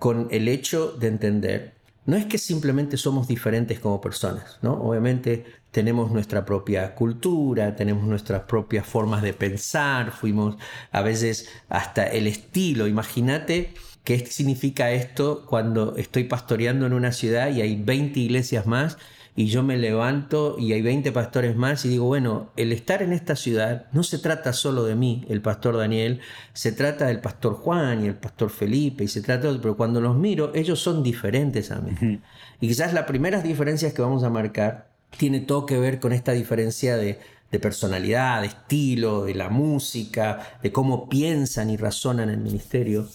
con 0.00 0.28
el 0.30 0.48
hecho 0.48 0.92
de 0.92 1.08
entender, 1.08 1.74
no 2.06 2.16
es 2.16 2.24
que 2.24 2.38
simplemente 2.38 2.96
somos 2.96 3.28
diferentes 3.28 3.78
como 3.80 4.00
personas, 4.00 4.58
¿no? 4.62 4.72
Obviamente 4.72 5.44
tenemos 5.70 6.10
nuestra 6.10 6.46
propia 6.46 6.94
cultura, 6.94 7.76
tenemos 7.76 8.04
nuestras 8.04 8.44
propias 8.44 8.86
formas 8.86 9.20
de 9.20 9.34
pensar, 9.34 10.10
fuimos 10.10 10.56
a 10.90 11.02
veces 11.02 11.50
hasta 11.68 12.06
el 12.06 12.26
estilo. 12.26 12.86
Imagínate 12.86 13.74
qué 14.02 14.18
significa 14.24 14.90
esto 14.90 15.44
cuando 15.46 15.94
estoy 15.96 16.24
pastoreando 16.24 16.86
en 16.86 16.94
una 16.94 17.12
ciudad 17.12 17.50
y 17.50 17.60
hay 17.60 17.76
20 17.76 18.20
iglesias 18.20 18.66
más 18.66 18.96
y 19.36 19.46
yo 19.46 19.62
me 19.62 19.78
levanto 19.78 20.56
y 20.58 20.72
hay 20.72 20.82
20 20.82 21.12
pastores 21.12 21.56
más 21.56 21.84
y 21.84 21.88
digo, 21.88 22.06
bueno, 22.06 22.50
el 22.56 22.72
estar 22.72 23.02
en 23.02 23.12
esta 23.12 23.36
ciudad 23.36 23.86
no 23.92 24.02
se 24.02 24.18
trata 24.18 24.52
solo 24.52 24.84
de 24.84 24.96
mí, 24.96 25.24
el 25.28 25.40
pastor 25.40 25.76
Daniel, 25.76 26.20
se 26.52 26.72
trata 26.72 27.06
del 27.06 27.20
pastor 27.20 27.54
Juan 27.54 28.04
y 28.04 28.08
el 28.08 28.16
pastor 28.16 28.50
Felipe 28.50 29.04
y 29.04 29.08
se 29.08 29.22
trata 29.22 29.52
de 29.52 29.58
pero 29.60 29.76
cuando 29.76 30.00
los 30.00 30.16
miro, 30.16 30.52
ellos 30.54 30.80
son 30.80 31.02
diferentes 31.02 31.70
a 31.70 31.80
mí. 31.80 32.20
Y 32.60 32.68
quizás 32.68 32.92
las 32.92 33.04
primeras 33.04 33.42
diferencias 33.42 33.92
que 33.92 34.02
vamos 34.02 34.22
a 34.22 34.30
marcar 34.30 34.90
tiene 35.16 35.40
todo 35.40 35.66
que 35.66 35.78
ver 35.78 36.00
con 36.00 36.12
esta 36.12 36.32
diferencia 36.32 36.96
de, 36.96 37.18
de 37.50 37.58
personalidad, 37.58 38.42
de 38.42 38.48
estilo, 38.48 39.24
de 39.24 39.34
la 39.34 39.48
música, 39.48 40.58
de 40.62 40.72
cómo 40.72 41.08
piensan 41.08 41.70
y 41.70 41.76
razonan 41.76 42.28
en 42.28 42.36
el 42.36 42.44
ministerio. 42.44 43.08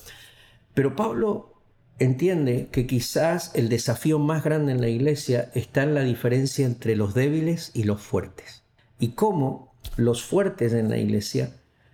Pero 0.74 0.96
Pablo 0.96 1.55
entiende 2.00 2.68
que 2.72 2.88
quizás 2.88 3.52
el 3.54 3.70
desafío 3.70 4.20
más 4.20 4.44
grande 4.44 4.72
en 4.72 4.82
la 4.82 4.90
iglesia 4.90 5.50
está 5.54 5.84
en 5.84 5.94
la 5.94 6.02
diferencia 6.02 6.66
entre 6.66 6.96
los 6.96 7.14
débiles 7.14 7.72
y 7.74 7.84
los 7.84 8.02
fuertes. 8.02 8.64
Y 9.00 9.10
cómo 9.10 9.74
los 9.98 10.24
fuertes 10.24 10.74
en 10.74 10.90
la 10.90 10.98
iglesia 10.98 11.52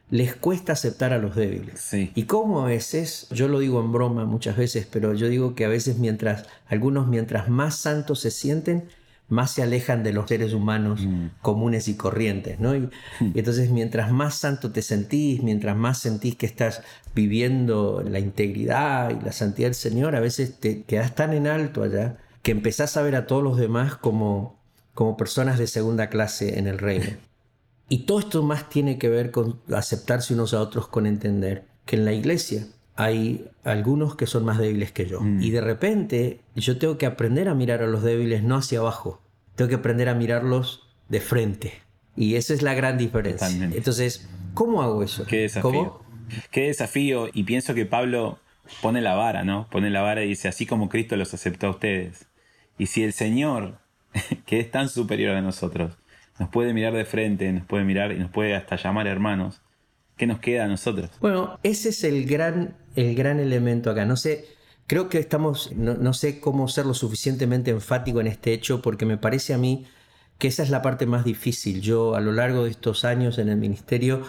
les 0.10 0.36
cuesta 0.36 0.74
aceptar 0.74 1.14
a 1.14 1.18
los 1.18 1.36
débiles. 1.36 1.94
Y 1.94 2.24
cómo 2.24 2.62
a 2.62 2.68
veces, 2.68 3.28
yo 3.32 3.48
lo 3.48 3.60
digo 3.60 3.80
en 3.80 3.94
broma 3.94 4.26
muchas 4.26 4.58
veces, 4.58 4.88
pero 4.92 5.14
yo 5.14 5.30
digo 5.30 5.56
que 5.56 5.66
a 5.66 5.70
veces 5.70 5.98
mientras 5.98 6.46
algunos 6.68 7.08
mientras 7.08 7.50
más 7.50 7.78
santos 7.78 8.20
se 8.20 8.30
sienten, 8.30 8.90
más 9.32 9.52
se 9.52 9.64
alejan 9.64 10.04
de 10.04 10.14
los 10.14 10.28
seres 10.28 10.54
humanos 10.54 11.02
mm. 11.02 11.28
comunes 11.42 11.88
y 11.88 11.96
corrientes, 11.96 12.60
¿no? 12.60 12.76
Y, 12.76 12.82
hmm. 12.82 13.32
entonces 13.34 13.72
mientras 13.72 14.12
más 14.12 14.36
santo 14.36 14.72
te 14.72 14.82
sentís, 14.82 15.42
mientras 15.42 15.76
más 15.76 16.00
sentís 16.00 16.36
que 16.36 16.46
estás 16.46 16.84
viviendo 17.16 18.04
la 18.08 18.20
integridad 18.20 19.10
y 19.10 19.24
la 19.24 19.32
santidad 19.32 19.68
del 19.68 19.76
Señor, 19.76 20.16
a 20.16 20.20
veces 20.20 20.60
te 20.60 20.84
quedas 20.84 21.16
tan 21.16 21.34
en 21.34 21.48
alto 21.48 21.84
allá 21.84 22.18
que 22.44 22.52
empezás 22.52 22.98
a 22.98 23.02
ver 23.02 23.16
a 23.16 23.26
todos 23.26 23.44
los 23.44 23.58
demás 23.58 23.96
como, 23.96 24.60
como 24.94 25.16
personas 25.16 25.58
de 25.58 25.68
segunda 25.68 26.10
clase 26.10 26.60
en 26.60 26.68
el 26.68 26.78
reino. 26.78 27.18
Y 27.88 28.06
todo 28.06 28.20
esto 28.20 28.44
más 28.44 28.70
tiene 28.70 28.98
que 28.98 29.10
ver 29.10 29.32
con 29.32 29.60
aceptarse 29.74 30.34
unos 30.34 30.54
a 30.54 30.62
otros, 30.62 30.88
con 30.88 31.06
entender 31.06 31.66
que 31.86 31.98
en 31.98 32.06
la 32.06 32.14
iglesia 32.14 32.68
hay 32.96 33.50
algunos 33.64 34.16
que 34.16 34.28
son 34.28 34.46
más 34.46 34.58
débiles 34.58 34.92
que 34.92 35.08
yo. 35.08 35.22
Mm. 35.22 35.42
Y 35.42 35.50
de 35.52 35.62
repente 35.62 36.42
yo 36.56 36.78
tengo 36.78 36.98
que 36.98 37.06
aprender 37.06 37.50
a 37.50 37.56
mirar 37.56 37.82
a 37.82 37.88
los 37.88 38.04
débiles 38.04 38.44
no 38.44 38.56
hacia 38.56 38.80
abajo, 38.80 39.21
tengo 39.62 39.70
que 39.70 39.76
aprender 39.76 40.10
a 40.10 40.16
mirarlos 40.16 40.88
de 41.08 41.22
frente. 41.22 41.74
Y 42.16 42.34
esa 42.34 42.56
es 42.56 42.64
la 42.64 42.74
gran 42.74 42.98
diferencia. 42.98 43.48
Entonces, 43.48 44.28
¿cómo 44.56 44.82
hago 44.82 45.04
eso? 45.04 45.24
Qué 45.28 45.42
desafío. 45.42 46.02
Qué 46.50 46.62
desafío. 46.62 47.30
Y 47.32 47.44
pienso 47.44 47.76
que 47.76 47.86
Pablo 47.86 48.40
pone 48.82 49.02
la 49.02 49.14
vara, 49.14 49.44
¿no? 49.44 49.68
Pone 49.70 49.92
la 49.92 50.02
vara 50.02 50.24
y 50.24 50.30
dice, 50.30 50.48
así 50.48 50.66
como 50.66 50.90
Cristo 50.90 51.16
los 51.16 51.32
aceptó 51.36 51.68
a 51.68 51.70
ustedes. 51.70 52.26
Y 52.80 52.88
si 52.88 53.04
el 53.04 53.14
Señor, 53.14 53.78
que 54.48 54.60
es 54.60 54.72
tan 54.72 54.90
superior 54.90 55.36
a 55.36 55.44
nosotros, 55.44 55.96
nos 56.40 56.50
puede 56.50 56.74
mirar 56.74 56.94
de 56.94 57.06
frente, 57.06 57.52
nos 57.52 57.68
puede 57.68 57.84
mirar 57.84 58.12
y 58.14 58.18
nos 58.18 58.32
puede 58.32 58.56
hasta 58.56 58.78
llamar 58.78 59.06
hermanos, 59.06 59.62
¿qué 60.18 60.26
nos 60.26 60.40
queda 60.40 60.66
a 60.66 60.68
nosotros? 60.68 61.12
Bueno, 61.20 61.60
ese 61.62 61.90
es 61.90 62.04
el 62.04 62.26
gran, 62.26 62.78
el 62.96 63.14
gran 63.14 63.40
elemento 63.40 63.92
acá. 63.92 64.06
No 64.06 64.16
sé, 64.16 64.48
creo 64.88 65.10
que 65.10 65.20
estamos, 65.20 65.72
no, 65.74 66.14
sé 66.14 66.40
cómo 66.40 66.68
ser 66.68 66.86
lo 66.86 66.94
suficientemente 66.94 67.72
enfático 67.72 68.20
en 68.22 68.28
este 68.28 68.54
hecho, 68.54 68.82
porque 68.82 69.06
me 69.06 69.18
parece 69.18 69.54
a 69.54 69.58
mí 69.58 69.86
que 70.38 70.48
esa 70.48 70.64
es 70.64 70.70
la 70.70 70.82
parte 70.82 71.06
más 71.06 71.24
difícil. 71.24 71.82
Yo 71.82 72.16
a 72.16 72.22
lo 72.22 72.32
largo 72.32 72.64
de 72.64 72.72
estos 72.72 73.06
años 73.06 73.38
en 73.38 73.50
el 73.50 73.58
ministerio 73.58 74.24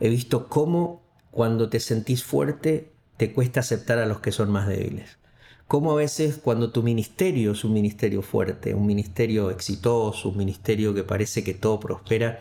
he 0.00 0.08
visto 0.08 0.48
cómo 0.48 1.02
cuando 1.30 1.68
te 1.68 1.80
sentís 1.80 2.22
fuerte 2.22 2.92
te 3.16 3.32
cuesta 3.32 3.60
aceptar 3.60 3.98
a 3.98 4.06
los 4.06 4.20
que 4.20 4.32
son 4.32 4.50
más 4.50 4.66
débiles. 4.68 5.18
Cómo 5.66 5.92
a 5.92 5.96
veces 5.96 6.38
cuando 6.42 6.70
tu 6.70 6.82
ministerio 6.82 7.52
es 7.52 7.64
un 7.64 7.72
ministerio 7.72 8.22
fuerte, 8.22 8.74
un 8.74 8.86
ministerio 8.86 9.50
exitoso, 9.50 10.28
un 10.28 10.36
ministerio 10.36 10.94
que 10.94 11.04
parece 11.04 11.42
que 11.42 11.54
todo 11.54 11.80
prospera, 11.80 12.40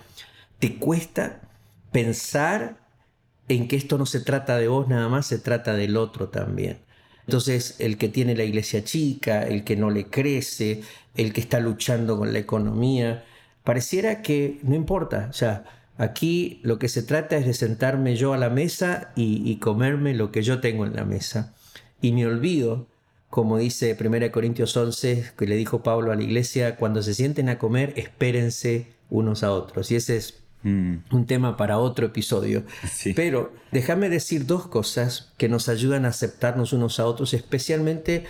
te 0.60 0.78
cuesta 0.78 1.42
pensar 1.92 2.78
en 3.48 3.68
que 3.68 3.76
esto 3.76 3.98
no 3.98 4.06
se 4.06 4.20
trata 4.20 4.58
de 4.58 4.68
vos 4.68 4.88
nada 4.88 5.08
más, 5.10 5.26
se 5.26 5.40
trata 5.40 5.74
del 5.74 5.98
otro 5.98 6.30
también. 6.30 6.80
Entonces, 7.28 7.76
el 7.80 7.98
que 7.98 8.10
tiene 8.10 8.36
la 8.36 8.44
iglesia 8.44 8.84
chica, 8.84 9.44
el 9.44 9.64
que 9.64 9.76
no 9.76 9.90
le 9.90 10.08
crece, 10.08 10.82
el 11.16 11.34
que 11.34 11.42
está 11.42 11.60
luchando 11.60 12.18
con 12.18 12.34
la 12.34 12.40
economía, 12.40 13.24
pareciera 13.64 14.22
que 14.22 14.60
no 14.64 14.76
importa. 14.76 15.28
O 15.30 15.34
sea, 15.34 15.66
aquí 15.98 16.60
lo 16.64 16.80
que 16.80 16.90
se 16.90 17.04
trata 17.04 17.38
es 17.38 17.46
de 17.46 17.54
sentarme 17.54 18.16
yo 18.16 18.34
a 18.34 18.38
la 18.38 18.50
mesa 18.50 19.12
y, 19.16 19.42
y 19.50 19.58
comerme 19.58 20.14
lo 20.14 20.32
que 20.32 20.44
yo 20.44 20.60
tengo 20.60 20.86
en 20.86 20.96
la 20.96 21.06
mesa. 21.06 21.54
Y 22.02 22.12
me 22.12 22.26
olvido 22.26 22.88
como 23.34 23.58
dice 23.58 23.98
1 24.00 24.32
Corintios 24.32 24.78
11, 24.78 25.32
que 25.36 25.48
le 25.48 25.56
dijo 25.56 25.82
Pablo 25.82 26.12
a 26.12 26.16
la 26.16 26.22
iglesia, 26.22 26.76
cuando 26.76 27.02
se 27.02 27.16
sienten 27.16 27.50
a 27.50 27.58
comer, 27.58 27.92
espérense 27.96 28.94
unos 29.10 29.42
a 29.42 29.52
otros. 29.52 29.90
Y 29.90 29.96
ese 29.96 30.18
es 30.18 30.43
mm. 30.64 30.96
un 31.12 31.26
tema 31.26 31.58
para 31.58 31.78
otro 31.78 32.08
episodio. 32.08 32.64
Pero 33.16 33.54
déjame 33.72 34.10
decir 34.10 34.46
dos 34.46 34.68
cosas 34.68 35.32
que 35.38 35.50
nos 35.50 35.70
ayudan 35.70 36.06
a 36.06 36.10
aceptarnos 36.10 36.74
unos 36.74 37.00
a 37.00 37.06
otros, 37.06 37.34
especialmente 37.34 38.26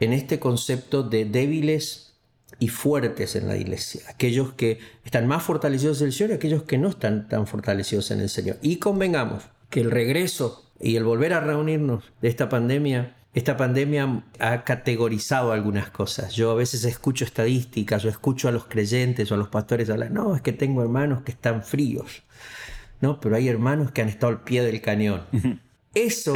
en 0.00 0.12
este 0.12 0.38
concepto 0.38 1.02
de 1.02 1.24
débiles 1.24 2.14
y 2.58 2.68
fuertes 2.68 3.36
en 3.36 3.48
la 3.48 3.56
iglesia. 3.56 4.02
Aquellos 4.08 4.52
que 4.54 4.78
están 5.04 5.26
más 5.26 5.42
fortalecidos 5.42 6.00
en 6.00 6.08
el 6.08 6.12
Señor 6.12 6.30
y 6.30 6.34
aquellos 6.34 6.62
que 6.62 6.78
no 6.78 6.88
están 6.88 7.28
tan 7.28 7.46
fortalecidos 7.46 8.10
en 8.10 8.20
el 8.20 8.28
Señor. 8.28 8.58
Y 8.62 8.76
convengamos 8.76 9.44
que 9.70 9.80
el 9.80 9.90
regreso 9.90 10.64
y 10.80 10.96
el 10.96 11.04
volver 11.04 11.32
a 11.32 11.40
reunirnos 11.40 12.04
de 12.20 12.28
esta 12.28 12.48
pandemia 12.48 13.15
esta 13.36 13.58
pandemia 13.58 14.24
ha 14.38 14.64
categorizado 14.64 15.52
algunas 15.52 15.90
cosas. 15.90 16.32
Yo 16.32 16.50
a 16.50 16.54
veces 16.54 16.84
escucho 16.84 17.26
estadísticas 17.26 18.02
o 18.06 18.08
escucho 18.08 18.48
a 18.48 18.50
los 18.50 18.64
creyentes 18.64 19.30
o 19.30 19.34
a 19.34 19.36
los 19.36 19.48
pastores 19.48 19.90
hablar, 19.90 20.10
no, 20.10 20.34
es 20.34 20.40
que 20.40 20.54
tengo 20.54 20.82
hermanos 20.82 21.20
que 21.20 21.32
están 21.32 21.62
fríos, 21.62 22.22
¿no? 23.02 23.20
Pero 23.20 23.36
hay 23.36 23.48
hermanos 23.48 23.90
que 23.90 24.00
han 24.00 24.08
estado 24.08 24.32
al 24.32 24.42
pie 24.42 24.62
del 24.62 24.80
cañón. 24.80 25.20
Eso 25.94 26.34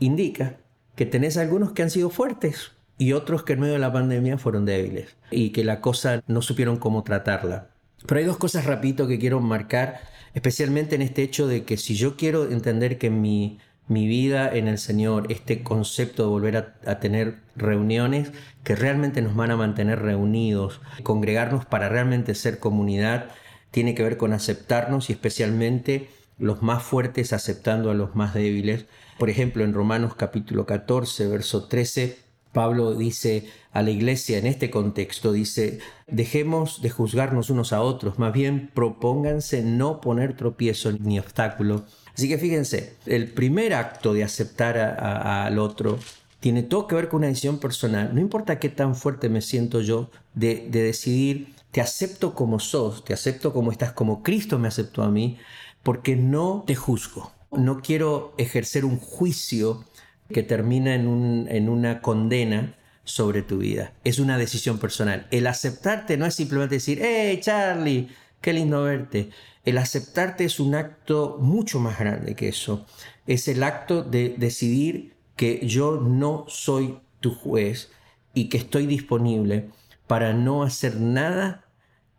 indica 0.00 0.58
que 0.96 1.06
tenés 1.06 1.38
algunos 1.38 1.72
que 1.72 1.82
han 1.82 1.88
sido 1.88 2.10
fuertes 2.10 2.72
y 2.98 3.14
otros 3.14 3.42
que 3.42 3.54
en 3.54 3.60
medio 3.60 3.72
de 3.72 3.78
la 3.78 3.94
pandemia 3.94 4.36
fueron 4.36 4.66
débiles 4.66 5.16
y 5.30 5.48
que 5.48 5.64
la 5.64 5.80
cosa 5.80 6.22
no 6.26 6.42
supieron 6.42 6.76
cómo 6.76 7.04
tratarla. 7.04 7.70
Pero 8.06 8.18
hay 8.18 8.26
dos 8.26 8.36
cosas 8.36 8.66
rapidito 8.66 9.08
que 9.08 9.18
quiero 9.18 9.40
marcar, 9.40 10.02
especialmente 10.34 10.94
en 10.94 11.00
este 11.00 11.22
hecho 11.22 11.46
de 11.46 11.64
que 11.64 11.78
si 11.78 11.94
yo 11.94 12.18
quiero 12.18 12.50
entender 12.50 12.98
que 12.98 13.08
mi 13.08 13.60
mi 13.86 14.06
vida 14.06 14.50
en 14.54 14.66
el 14.68 14.78
Señor, 14.78 15.26
este 15.30 15.62
concepto 15.62 16.22
de 16.22 16.28
volver 16.28 16.56
a, 16.86 17.00
tener 17.00 17.40
reuniones 17.54 18.32
que 18.62 18.74
realmente 18.74 19.20
nos 19.20 19.36
van 19.36 19.50
a 19.50 19.56
mantener 19.56 20.00
reunidos, 20.00 20.80
congregarnos 21.02 21.66
para 21.66 21.88
realmente 21.88 22.34
ser 22.34 22.58
comunidad, 22.58 23.30
tiene 23.70 23.94
que 23.94 24.02
ver 24.02 24.16
con 24.16 24.32
aceptarnos 24.32 25.10
y 25.10 25.12
especialmente 25.12 26.08
los 26.38 26.62
más 26.62 26.82
fuertes 26.82 27.32
aceptando 27.32 27.90
a 27.90 27.94
los 27.94 28.14
más 28.14 28.34
débiles. 28.34 28.86
Por 29.18 29.30
ejemplo, 29.30 29.64
en 29.64 29.74
Romanos 29.74 30.14
capítulo 30.14 30.64
14, 30.64 31.28
verso 31.28 31.66
13, 31.68 32.18
Pablo 32.52 32.94
dice 32.94 33.50
a 33.72 33.82
la 33.82 33.90
iglesia 33.90 34.38
en 34.38 34.46
este 34.46 34.70
contexto, 34.70 35.32
dice, 35.32 35.80
dejemos 36.06 36.80
de 36.80 36.90
juzgarnos 36.90 37.50
unos 37.50 37.72
a 37.72 37.82
otros, 37.82 38.18
más 38.18 38.32
bien 38.32 38.70
propónganse 38.72 39.62
no 39.62 40.00
poner 40.00 40.36
tropiezo 40.36 40.92
ni 40.92 41.18
obstáculo 41.18 41.84
Así 42.14 42.28
que 42.28 42.38
fíjense, 42.38 42.94
el 43.06 43.28
primer 43.28 43.74
acto 43.74 44.14
de 44.14 44.22
aceptar 44.22 44.78
al 44.78 45.58
otro 45.58 45.98
tiene 46.38 46.62
todo 46.62 46.86
que 46.86 46.94
ver 46.94 47.08
con 47.08 47.18
una 47.18 47.28
decisión 47.28 47.58
personal. 47.58 48.14
No 48.14 48.20
importa 48.20 48.58
qué 48.58 48.68
tan 48.68 48.94
fuerte 48.94 49.28
me 49.28 49.40
siento 49.40 49.80
yo 49.80 50.10
de, 50.34 50.68
decidir, 50.70 51.54
te 51.70 51.80
acepto 51.80 52.34
como 52.34 52.60
sos, 52.60 53.04
te 53.04 53.14
acepto 53.14 53.52
como 53.52 53.72
estás, 53.72 53.92
como 53.92 54.22
Cristo 54.22 54.58
me 54.58 54.68
aceptó 54.68 55.02
a 55.02 55.10
mí, 55.10 55.38
porque 55.82 56.16
no 56.16 56.62
te 56.66 56.74
juzgo. 56.74 57.32
No 57.50 57.80
quiero 57.80 58.34
ejercer 58.38 58.84
un 58.84 58.98
juicio 58.98 59.84
que 60.32 60.42
termina 60.42 60.94
en, 60.94 61.46
en 61.50 61.68
una 61.68 62.00
condena 62.00 62.74
sobre 63.04 63.42
tu 63.42 63.58
vida. 63.58 63.92
Es 64.04 64.18
una 64.18 64.38
decisión 64.38 64.78
personal. 64.78 65.26
El 65.30 65.46
aceptarte 65.46 66.16
no 66.16 66.26
es 66.26 66.34
simplemente 66.34 66.76
decir, 66.76 67.00
hey 67.02 67.38
Charlie, 67.40 68.08
qué 68.40 68.52
lindo 68.52 68.82
verte. 68.82 69.30
El 69.64 69.78
aceptarte 69.78 70.44
es 70.44 70.60
un 70.60 70.74
acto 70.74 71.38
mucho 71.40 71.80
más 71.80 71.98
grande 71.98 72.34
que 72.34 72.48
eso. 72.48 72.84
Es 73.26 73.48
el 73.48 73.62
acto 73.62 74.02
de 74.02 74.34
decidir 74.36 75.14
que 75.36 75.66
yo 75.66 76.00
no 76.00 76.44
soy 76.48 76.98
tu 77.20 77.34
juez 77.34 77.90
y 78.34 78.48
que 78.48 78.58
estoy 78.58 78.86
disponible 78.86 79.70
para 80.06 80.34
no 80.34 80.62
hacer 80.62 81.00
nada 81.00 81.64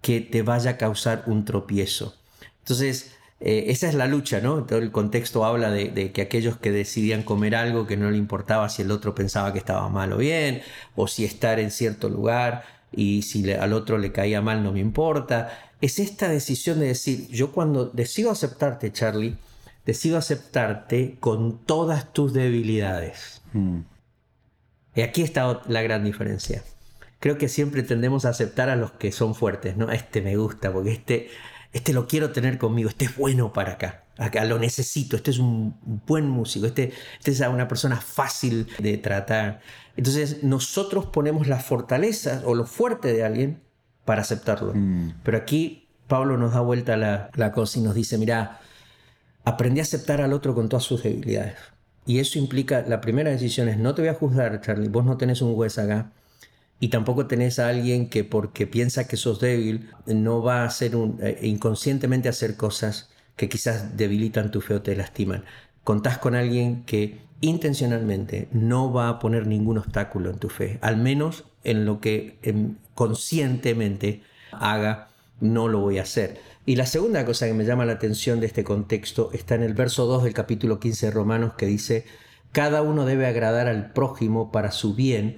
que 0.01 0.21
te 0.21 0.41
vaya 0.41 0.71
a 0.71 0.77
causar 0.77 1.23
un 1.27 1.45
tropiezo. 1.45 2.15
Entonces, 2.59 3.15
eh, 3.39 3.65
esa 3.67 3.87
es 3.87 3.95
la 3.95 4.07
lucha, 4.07 4.39
¿no? 4.39 4.63
Todo 4.63 4.79
el 4.79 4.91
contexto 4.91 5.45
habla 5.45 5.69
de, 5.69 6.11
que 6.11 6.21
aquellos 6.21 6.57
que 6.57 6.71
decidían 6.71 7.23
comer 7.23 7.55
algo 7.55 7.85
que 7.85 7.97
no 7.97 8.09
le 8.09 8.17
importaba 8.17 8.69
si 8.69 8.81
el 8.81 8.91
otro 8.91 9.13
pensaba 9.13 9.51
que 9.53 9.59
estaba 9.59 9.87
mal 9.89 10.13
o 10.13 10.17
bien, 10.17 10.61
o 10.95 11.07
si 11.07 11.25
estar 11.25 11.59
en 11.59 11.71
cierto 11.71 12.09
lugar 12.09 12.63
y 12.91 13.23
si 13.23 13.51
al 13.51 13.73
otro 13.73 13.97
le 13.97 14.11
caía 14.11 14.41
mal 14.41 14.63
no 14.63 14.71
me 14.71 14.79
importa 14.79 15.51
es 15.81 15.99
esta 15.99 16.27
decisión 16.29 16.79
de 16.79 16.87
decir, 16.87 17.27
yo 17.29 17.51
cuando 17.51 17.85
decido 17.85 18.31
aceptarte, 18.31 18.91
Charlie, 18.91 19.37
decido 19.85 20.17
aceptarte 20.17 21.17
con 21.19 21.59
todas 21.59 22.11
tus 22.13 22.33
debilidades. 22.33 23.41
Mm. 23.53 23.81
Y 24.95 25.01
aquí 25.01 25.21
está 25.21 25.61
la 25.67 25.81
gran 25.81 26.03
diferencia. 26.03 26.63
Creo 27.19 27.37
que 27.37 27.49
siempre 27.49 27.83
tendemos 27.83 28.25
a 28.25 28.29
aceptar 28.29 28.69
a 28.69 28.75
los 28.75 28.91
que 28.91 29.11
son 29.11 29.35
fuertes, 29.35 29.77
¿no? 29.77 29.91
Este 29.91 30.21
me 30.21 30.37
gusta, 30.37 30.71
porque 30.71 30.91
este, 30.91 31.29
este 31.75 31.91
lo 31.91 32.07
quiero 32.07 32.31
tener 32.31 32.57
conmigo, 32.57 32.87
este 32.87 33.03
es 33.03 33.17
bueno 33.17 33.51
para 33.51 33.73
acá, 33.73 34.05
acá 34.17 34.45
lo 34.45 34.57
necesito, 34.57 35.17
este 35.17 35.31
es 35.31 35.39
un 35.39 35.75
buen 36.07 36.25
músico, 36.25 36.65
este, 36.65 36.93
este 37.17 37.31
es 37.31 37.41
una 37.41 37.67
persona 37.67 37.97
fácil 37.97 38.65
de 38.79 38.97
tratar. 38.97 39.59
Entonces 39.97 40.41
nosotros 40.41 41.05
ponemos 41.07 41.47
las 41.47 41.65
fortalezas 41.65 42.43
o 42.45 42.55
lo 42.55 42.65
fuerte 42.65 43.11
de 43.11 43.25
alguien 43.25 43.61
para 44.05 44.21
aceptarlo. 44.21 44.71
Mm. 44.73 45.15
Pero 45.21 45.37
aquí 45.37 45.89
Pablo 46.07 46.37
nos 46.37 46.53
da 46.53 46.61
vuelta 46.61 46.95
la, 46.95 47.29
la 47.35 47.51
cosa 47.51 47.77
y 47.77 47.81
nos 47.81 47.93
dice, 47.93 48.17
mira, 48.17 48.61
aprendí 49.43 49.81
a 49.81 49.83
aceptar 49.83 50.21
al 50.21 50.31
otro 50.31 50.55
con 50.55 50.69
todas 50.69 50.85
sus 50.85 51.03
debilidades. 51.03 51.57
Y 52.05 52.19
eso 52.19 52.39
implica, 52.39 52.85
la 52.87 53.01
primera 53.01 53.31
decisión 53.31 53.67
es, 53.67 53.77
no 53.77 53.93
te 53.93 54.01
voy 54.01 54.09
a 54.09 54.13
juzgar, 54.13 54.61
Charlie, 54.61 54.87
vos 54.87 55.03
no 55.03 55.17
tenés 55.17 55.41
un 55.41 55.53
juez 55.55 55.77
acá. 55.77 56.13
Y 56.79 56.89
tampoco 56.89 57.25
tenés 57.25 57.59
a 57.59 57.69
alguien 57.69 58.09
que 58.09 58.23
porque 58.23 58.67
piensa 58.67 59.07
que 59.07 59.17
sos 59.17 59.39
débil, 59.39 59.89
no 60.05 60.41
va 60.41 60.61
a 60.61 60.65
hacer 60.65 60.91
eh, 61.21 61.39
inconscientemente 61.43 62.29
hacer 62.29 62.57
cosas 62.57 63.09
que 63.35 63.49
quizás 63.49 63.97
debilitan 63.97 64.51
tu 64.51 64.61
fe 64.61 64.75
o 64.75 64.81
te 64.81 64.95
lastiman. 64.95 65.45
Contás 65.83 66.17
con 66.17 66.35
alguien 66.35 66.83
que 66.83 67.19
intencionalmente 67.41 68.47
no 68.51 68.91
va 68.91 69.09
a 69.09 69.19
poner 69.19 69.47
ningún 69.47 69.77
obstáculo 69.77 70.29
en 70.29 70.39
tu 70.39 70.49
fe, 70.49 70.79
al 70.81 70.97
menos 70.97 71.45
en 71.63 71.85
lo 71.85 71.99
que 71.99 72.37
conscientemente 72.93 74.21
haga, 74.51 75.09
no 75.39 75.67
lo 75.67 75.79
voy 75.79 75.99
a 75.99 76.03
hacer. 76.03 76.39
Y 76.65 76.77
la 76.77 76.85
segunda 76.85 77.25
cosa 77.25 77.45
que 77.45 77.53
me 77.53 77.65
llama 77.65 77.85
la 77.85 77.93
atención 77.93 78.39
de 78.39 78.47
este 78.47 78.63
contexto 78.63 79.29
está 79.33 79.55
en 79.55 79.63
el 79.63 79.73
verso 79.73 80.05
2 80.05 80.23
del 80.23 80.33
capítulo 80.33 80.79
15 80.79 81.07
de 81.07 81.11
Romanos 81.11 81.53
que 81.57 81.65
dice, 81.65 82.05
cada 82.51 82.81
uno 82.81 83.05
debe 83.05 83.27
agradar 83.27 83.67
al 83.67 83.91
prójimo 83.91 84.51
para 84.51 84.71
su 84.71 84.95
bien 84.95 85.37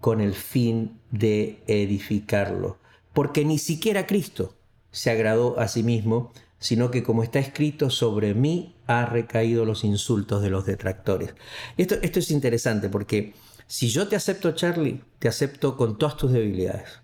con 0.00 0.20
el 0.20 0.34
fin 0.34 0.98
de 1.10 1.62
edificarlo. 1.66 2.78
Porque 3.12 3.44
ni 3.44 3.58
siquiera 3.58 4.06
Cristo 4.06 4.54
se 4.90 5.10
agradó 5.10 5.58
a 5.58 5.68
sí 5.68 5.82
mismo, 5.82 6.32
sino 6.58 6.90
que 6.90 7.02
como 7.02 7.22
está 7.22 7.38
escrito, 7.38 7.90
sobre 7.90 8.34
mí 8.34 8.76
ha 8.86 9.06
recaído 9.06 9.64
los 9.64 9.84
insultos 9.84 10.42
de 10.42 10.50
los 10.50 10.66
detractores. 10.66 11.34
Esto, 11.76 11.96
esto 12.02 12.18
es 12.18 12.30
interesante 12.30 12.88
porque 12.88 13.34
si 13.66 13.88
yo 13.88 14.08
te 14.08 14.16
acepto, 14.16 14.52
Charlie, 14.52 15.02
te 15.18 15.28
acepto 15.28 15.76
con 15.76 15.96
todas 15.96 16.16
tus 16.16 16.32
debilidades. 16.32 17.00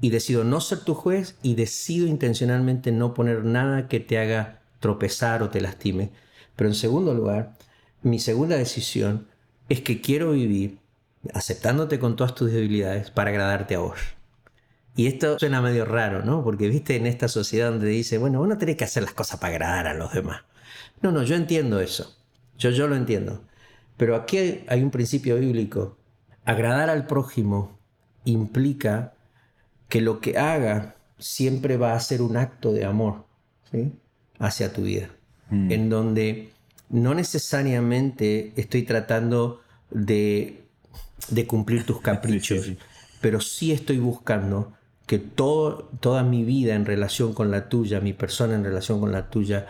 Y 0.00 0.10
decido 0.10 0.44
no 0.44 0.60
ser 0.60 0.80
tu 0.80 0.94
juez 0.94 1.36
y 1.42 1.54
decido 1.54 2.06
intencionalmente 2.06 2.90
no 2.90 3.14
poner 3.14 3.44
nada 3.44 3.88
que 3.88 4.00
te 4.00 4.18
haga 4.18 4.60
tropezar 4.80 5.42
o 5.42 5.50
te 5.50 5.60
lastime. 5.60 6.10
Pero 6.56 6.68
en 6.68 6.74
segundo 6.74 7.14
lugar, 7.14 7.56
mi 8.02 8.18
segunda 8.18 8.56
decisión 8.56 9.28
es 9.68 9.80
que 9.80 10.00
quiero 10.00 10.32
vivir 10.32 10.78
aceptándote 11.32 11.98
con 11.98 12.16
todas 12.16 12.34
tus 12.34 12.52
debilidades 12.52 13.10
para 13.10 13.30
agradarte 13.30 13.74
a 13.76 13.80
vos. 13.80 13.98
Y 14.96 15.06
esto 15.06 15.38
suena 15.38 15.60
medio 15.60 15.84
raro, 15.84 16.24
¿no? 16.24 16.44
Porque 16.44 16.68
viste 16.68 16.96
en 16.96 17.06
esta 17.06 17.28
sociedad 17.28 17.70
donde 17.70 17.88
dice, 17.88 18.18
bueno, 18.18 18.38
vos 18.38 18.48
no 18.48 18.58
tenés 18.58 18.76
que 18.76 18.84
hacer 18.84 19.02
las 19.02 19.12
cosas 19.12 19.40
para 19.40 19.54
agradar 19.54 19.86
a 19.88 19.94
los 19.94 20.12
demás. 20.12 20.42
No, 21.00 21.10
no, 21.10 21.22
yo 21.24 21.34
entiendo 21.34 21.80
eso. 21.80 22.16
Yo, 22.58 22.70
yo 22.70 22.86
lo 22.86 22.94
entiendo. 22.94 23.42
Pero 23.96 24.14
aquí 24.14 24.64
hay 24.68 24.82
un 24.82 24.90
principio 24.90 25.36
bíblico. 25.36 25.96
Agradar 26.44 26.90
al 26.90 27.06
prójimo 27.06 27.78
implica 28.24 29.14
que 29.88 30.00
lo 30.00 30.20
que 30.20 30.38
haga 30.38 30.96
siempre 31.18 31.76
va 31.76 31.94
a 31.94 32.00
ser 32.00 32.22
un 32.22 32.36
acto 32.36 32.72
de 32.72 32.84
amor 32.84 33.24
hacia 34.38 34.72
tu 34.72 34.82
vida. 34.82 35.08
Mm. 35.50 35.72
En 35.72 35.90
donde 35.90 36.52
no 36.88 37.14
necesariamente 37.14 38.52
estoy 38.56 38.82
tratando 38.82 39.60
de, 39.90 40.63
cumplir 41.46 41.84
tus 41.84 42.00
caprichos, 42.02 42.72
pero 43.20 43.40
sí 43.40 43.72
estoy 43.72 43.98
buscando 43.98 44.72
que 45.06 45.18
todo, 45.18 45.90
toda 46.00 46.22
mi 46.22 46.44
vida 46.44 46.74
en 46.74 46.86
relación 46.86 47.34
con 47.34 47.50
la 47.50 47.68
tuya, 47.68 48.00
mi 48.00 48.12
persona 48.12 48.54
en 48.54 48.64
relación 48.64 49.00
con 49.00 49.12
la 49.12 49.28
tuya, 49.28 49.66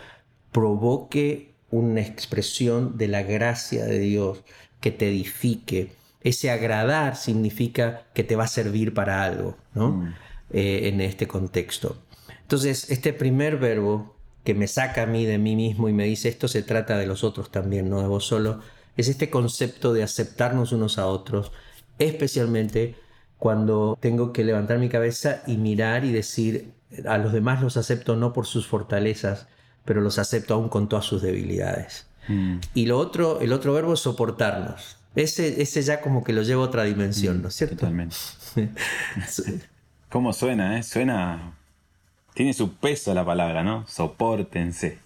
provoque 0.51 1.53
una 1.71 2.01
expresión 2.01 2.97
de 2.97 3.07
la 3.07 3.23
gracia 3.23 3.85
de 3.85 3.99
Dios 3.99 4.43
que 4.79 4.91
te 4.91 5.09
edifique. 5.09 5.91
Ese 6.21 6.49
agradar 6.49 7.17
significa 7.17 8.03
que 8.13 8.23
te 8.23 8.35
va 8.35 8.45
a 8.45 8.47
servir 8.47 8.93
para 8.93 9.23
algo, 9.23 9.57
¿no? 9.73 9.91
Mm. 9.91 10.13
Eh, 10.51 10.87
en 10.87 11.01
este 11.01 11.27
contexto. 11.27 11.97
Entonces, 12.41 12.89
este 12.91 13.13
primer 13.13 13.57
verbo 13.57 14.15
que 14.43 14.53
me 14.53 14.67
saca 14.67 15.03
a 15.03 15.05
mí 15.07 15.25
de 15.25 15.39
mí 15.39 15.55
mismo 15.55 15.89
y 15.89 15.93
me 15.93 16.05
dice 16.05 16.29
esto 16.29 16.47
se 16.47 16.61
trata 16.61 16.97
de 16.97 17.07
los 17.07 17.23
otros 17.23 17.51
también, 17.51 17.89
no 17.89 17.99
de 17.99 18.07
vos 18.07 18.25
solo, 18.25 18.59
es 18.97 19.07
este 19.07 19.29
concepto 19.29 19.93
de 19.93 20.03
aceptarnos 20.03 20.71
unos 20.71 20.97
a 20.97 21.07
otros, 21.07 21.51
especialmente 21.99 22.95
cuando 23.37 23.97
tengo 23.99 24.33
que 24.33 24.43
levantar 24.43 24.79
mi 24.79 24.89
cabeza 24.89 25.43
y 25.45 25.57
mirar 25.57 26.05
y 26.05 26.11
decir 26.11 26.73
a 27.07 27.17
los 27.17 27.33
demás 27.33 27.61
los 27.61 27.77
acepto 27.77 28.15
no 28.15 28.33
por 28.33 28.45
sus 28.45 28.67
fortalezas, 28.67 29.47
pero 29.83 30.01
los 30.01 30.17
acepto 30.17 30.53
aún 30.53 30.69
con 30.69 30.87
todas 30.87 31.05
sus 31.05 31.21
debilidades. 31.21 32.07
Mm. 32.27 32.57
Y 32.73 32.85
lo 32.85 32.97
otro, 32.97 33.41
el 33.41 33.53
otro 33.53 33.73
verbo 33.73 33.93
es 33.93 33.99
soportarnos. 33.99 34.97
Ese, 35.15 35.61
ese 35.61 35.81
ya 35.81 36.01
como 36.01 36.23
que 36.23 36.33
lo 36.33 36.41
lleva 36.41 36.63
a 36.63 36.65
otra 36.65 36.83
dimensión, 36.83 37.41
¿no 37.41 37.47
es 37.47 37.55
cierto? 37.55 37.75
Totalmente. 37.75 38.15
¿Cómo 40.09 40.33
suena, 40.33 40.77
eh? 40.77 40.83
Suena. 40.83 41.57
Tiene 42.33 42.53
su 42.53 42.73
peso 42.73 43.13
la 43.13 43.23
palabra, 43.25 43.63
¿no? 43.63 43.85
Sopórtense. 43.87 44.99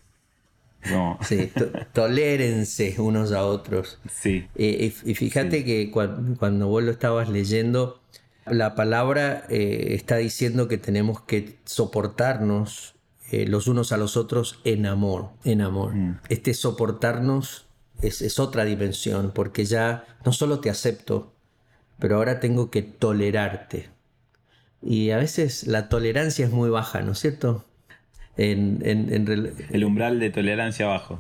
No. 0.89 1.17
Sí, 1.27 1.47
to- 1.55 1.71
tolérense 1.93 2.95
unos 2.99 3.31
a 3.31 3.45
otros. 3.45 3.99
Sí. 4.11 4.47
Eh, 4.55 4.93
y, 5.05 5.13
fíjate 5.15 5.63
que 5.65 5.91
cuan- 5.91 6.35
cuando 6.35 6.67
vos 6.67 6.83
lo 6.83 6.91
estabas 6.91 7.29
leyendo, 7.29 8.01
la 8.45 8.75
palabra 8.75 9.45
eh, 9.49 9.89
está 9.91 10.17
diciendo 10.17 10.67
que 10.67 10.77
tenemos 10.77 11.21
que 11.21 11.57
soportarnos 11.65 12.95
eh, 13.31 13.45
los 13.45 13.67
unos 13.67 13.91
a 13.91 13.97
los 13.97 14.17
otros 14.17 14.59
en 14.63 14.85
amor, 14.85 15.29
en 15.43 15.61
amor. 15.61 15.93
Este 16.29 16.53
soportarnos 16.53 17.67
es, 18.01 18.21
es 18.21 18.39
otra 18.39 18.63
dimensión, 18.65 19.31
porque 19.35 19.65
ya 19.65 20.05
no 20.25 20.31
solo 20.33 20.59
te 20.61 20.69
acepto, 20.69 21.33
pero 21.99 22.15
ahora 22.15 22.39
tengo 22.39 22.71
que 22.71 22.81
tolerarte. 22.81 23.89
Y 24.81 25.11
a 25.11 25.17
veces 25.17 25.67
la 25.67 25.89
tolerancia 25.89 26.45
es 26.45 26.51
muy 26.51 26.69
baja, 26.69 27.01
¿no 27.01 27.11
es 27.11 27.19
cierto? 27.19 27.65
En, 28.41 28.79
en- 28.85 29.11
en 29.13 29.27
rel- 29.27 29.53
El 29.69 29.83
umbral 29.83 30.19
de 30.19 30.29
tolerancia 30.29 30.85
bajo. 30.87 31.19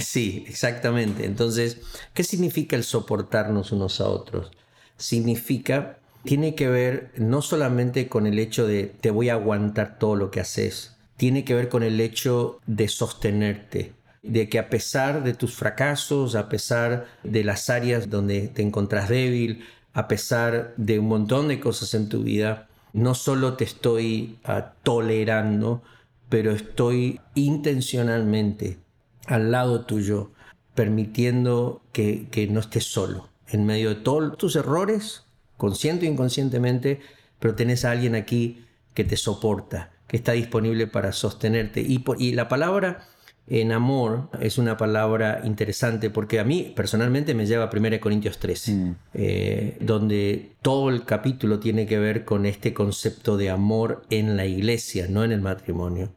Sí, 0.00 0.44
exactamente. 0.48 1.24
Entonces, 1.26 1.78
¿qué 2.14 2.24
significa 2.24 2.76
el 2.76 2.84
soportarnos 2.84 3.72
unos 3.72 4.00
a 4.00 4.08
otros? 4.08 4.50
Significa, 4.96 5.98
tiene 6.24 6.54
que 6.54 6.68
ver 6.68 7.10
no 7.16 7.42
solamente 7.42 8.08
con 8.08 8.26
el 8.26 8.38
hecho 8.38 8.66
de 8.66 8.84
te 9.00 9.10
voy 9.10 9.28
a 9.28 9.34
aguantar 9.34 9.98
todo 9.98 10.16
lo 10.16 10.30
que 10.30 10.40
haces, 10.40 10.96
tiene 11.16 11.44
que 11.44 11.54
ver 11.54 11.68
con 11.68 11.82
el 11.82 12.00
hecho 12.00 12.60
de 12.66 12.88
sostenerte, 12.88 13.92
de 14.22 14.48
que 14.48 14.58
a 14.58 14.70
pesar 14.70 15.22
de 15.24 15.34
tus 15.34 15.54
fracasos, 15.54 16.34
a 16.34 16.48
pesar 16.48 17.06
de 17.24 17.44
las 17.44 17.68
áreas 17.70 18.08
donde 18.08 18.48
te 18.48 18.62
encontrás 18.62 19.08
débil, 19.08 19.64
a 19.92 20.08
pesar 20.08 20.72
de 20.76 20.98
un 20.98 21.08
montón 21.08 21.48
de 21.48 21.60
cosas 21.60 21.92
en 21.94 22.08
tu 22.08 22.22
vida, 22.22 22.68
no 22.92 23.14
solo 23.14 23.54
te 23.54 23.64
estoy 23.64 24.38
ah, 24.44 24.72
tolerando, 24.82 25.82
pero 26.32 26.52
estoy 26.52 27.20
intencionalmente 27.34 28.78
al 29.26 29.50
lado 29.52 29.84
tuyo, 29.84 30.30
permitiendo 30.74 31.82
que, 31.92 32.26
que 32.30 32.46
no 32.46 32.60
estés 32.60 32.84
solo, 32.84 33.28
en 33.48 33.66
medio 33.66 33.90
de 33.90 33.96
todos 33.96 34.38
tus 34.38 34.56
errores, 34.56 35.24
consciente 35.58 36.08
o 36.08 36.10
inconscientemente, 36.10 37.00
pero 37.38 37.54
tenés 37.54 37.84
a 37.84 37.90
alguien 37.90 38.14
aquí 38.14 38.64
que 38.94 39.04
te 39.04 39.18
soporta, 39.18 39.90
que 40.06 40.16
está 40.16 40.32
disponible 40.32 40.86
para 40.86 41.12
sostenerte. 41.12 41.82
Y, 41.82 41.98
por- 41.98 42.18
y 42.20 42.32
la 42.32 42.48
palabra 42.48 43.06
en 43.46 43.72
amor 43.72 44.30
es 44.40 44.56
una 44.56 44.78
palabra 44.78 45.42
interesante 45.44 46.08
porque 46.08 46.40
a 46.40 46.44
mí 46.44 46.72
personalmente 46.74 47.34
me 47.34 47.44
lleva 47.44 47.64
a 47.64 47.70
1 47.70 48.00
Corintios 48.00 48.38
13, 48.38 48.72
Mm. 48.72 48.94
eh, 49.14 49.76
donde 49.80 50.52
todo 50.62 50.88
el 50.88 51.04
capítulo 51.04 51.58
tiene 51.58 51.86
que 51.86 51.98
ver 51.98 52.24
con 52.24 52.46
este 52.46 52.72
concepto 52.72 53.36
de 53.36 53.50
amor 53.50 54.04
en 54.08 54.36
la 54.38 54.46
iglesia, 54.46 55.08
no 55.10 55.24
en 55.24 55.32
el 55.32 55.42
matrimonio. 55.42 56.14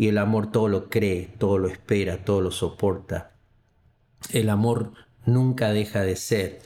Y 0.00 0.08
el 0.08 0.16
amor 0.16 0.50
todo 0.50 0.66
lo 0.66 0.88
cree, 0.88 1.28
todo 1.36 1.58
lo 1.58 1.68
espera, 1.68 2.24
todo 2.24 2.40
lo 2.40 2.50
soporta. 2.52 3.32
El 4.32 4.48
amor 4.48 4.94
nunca 5.26 5.74
deja 5.74 6.00
de 6.00 6.16
ser. 6.16 6.60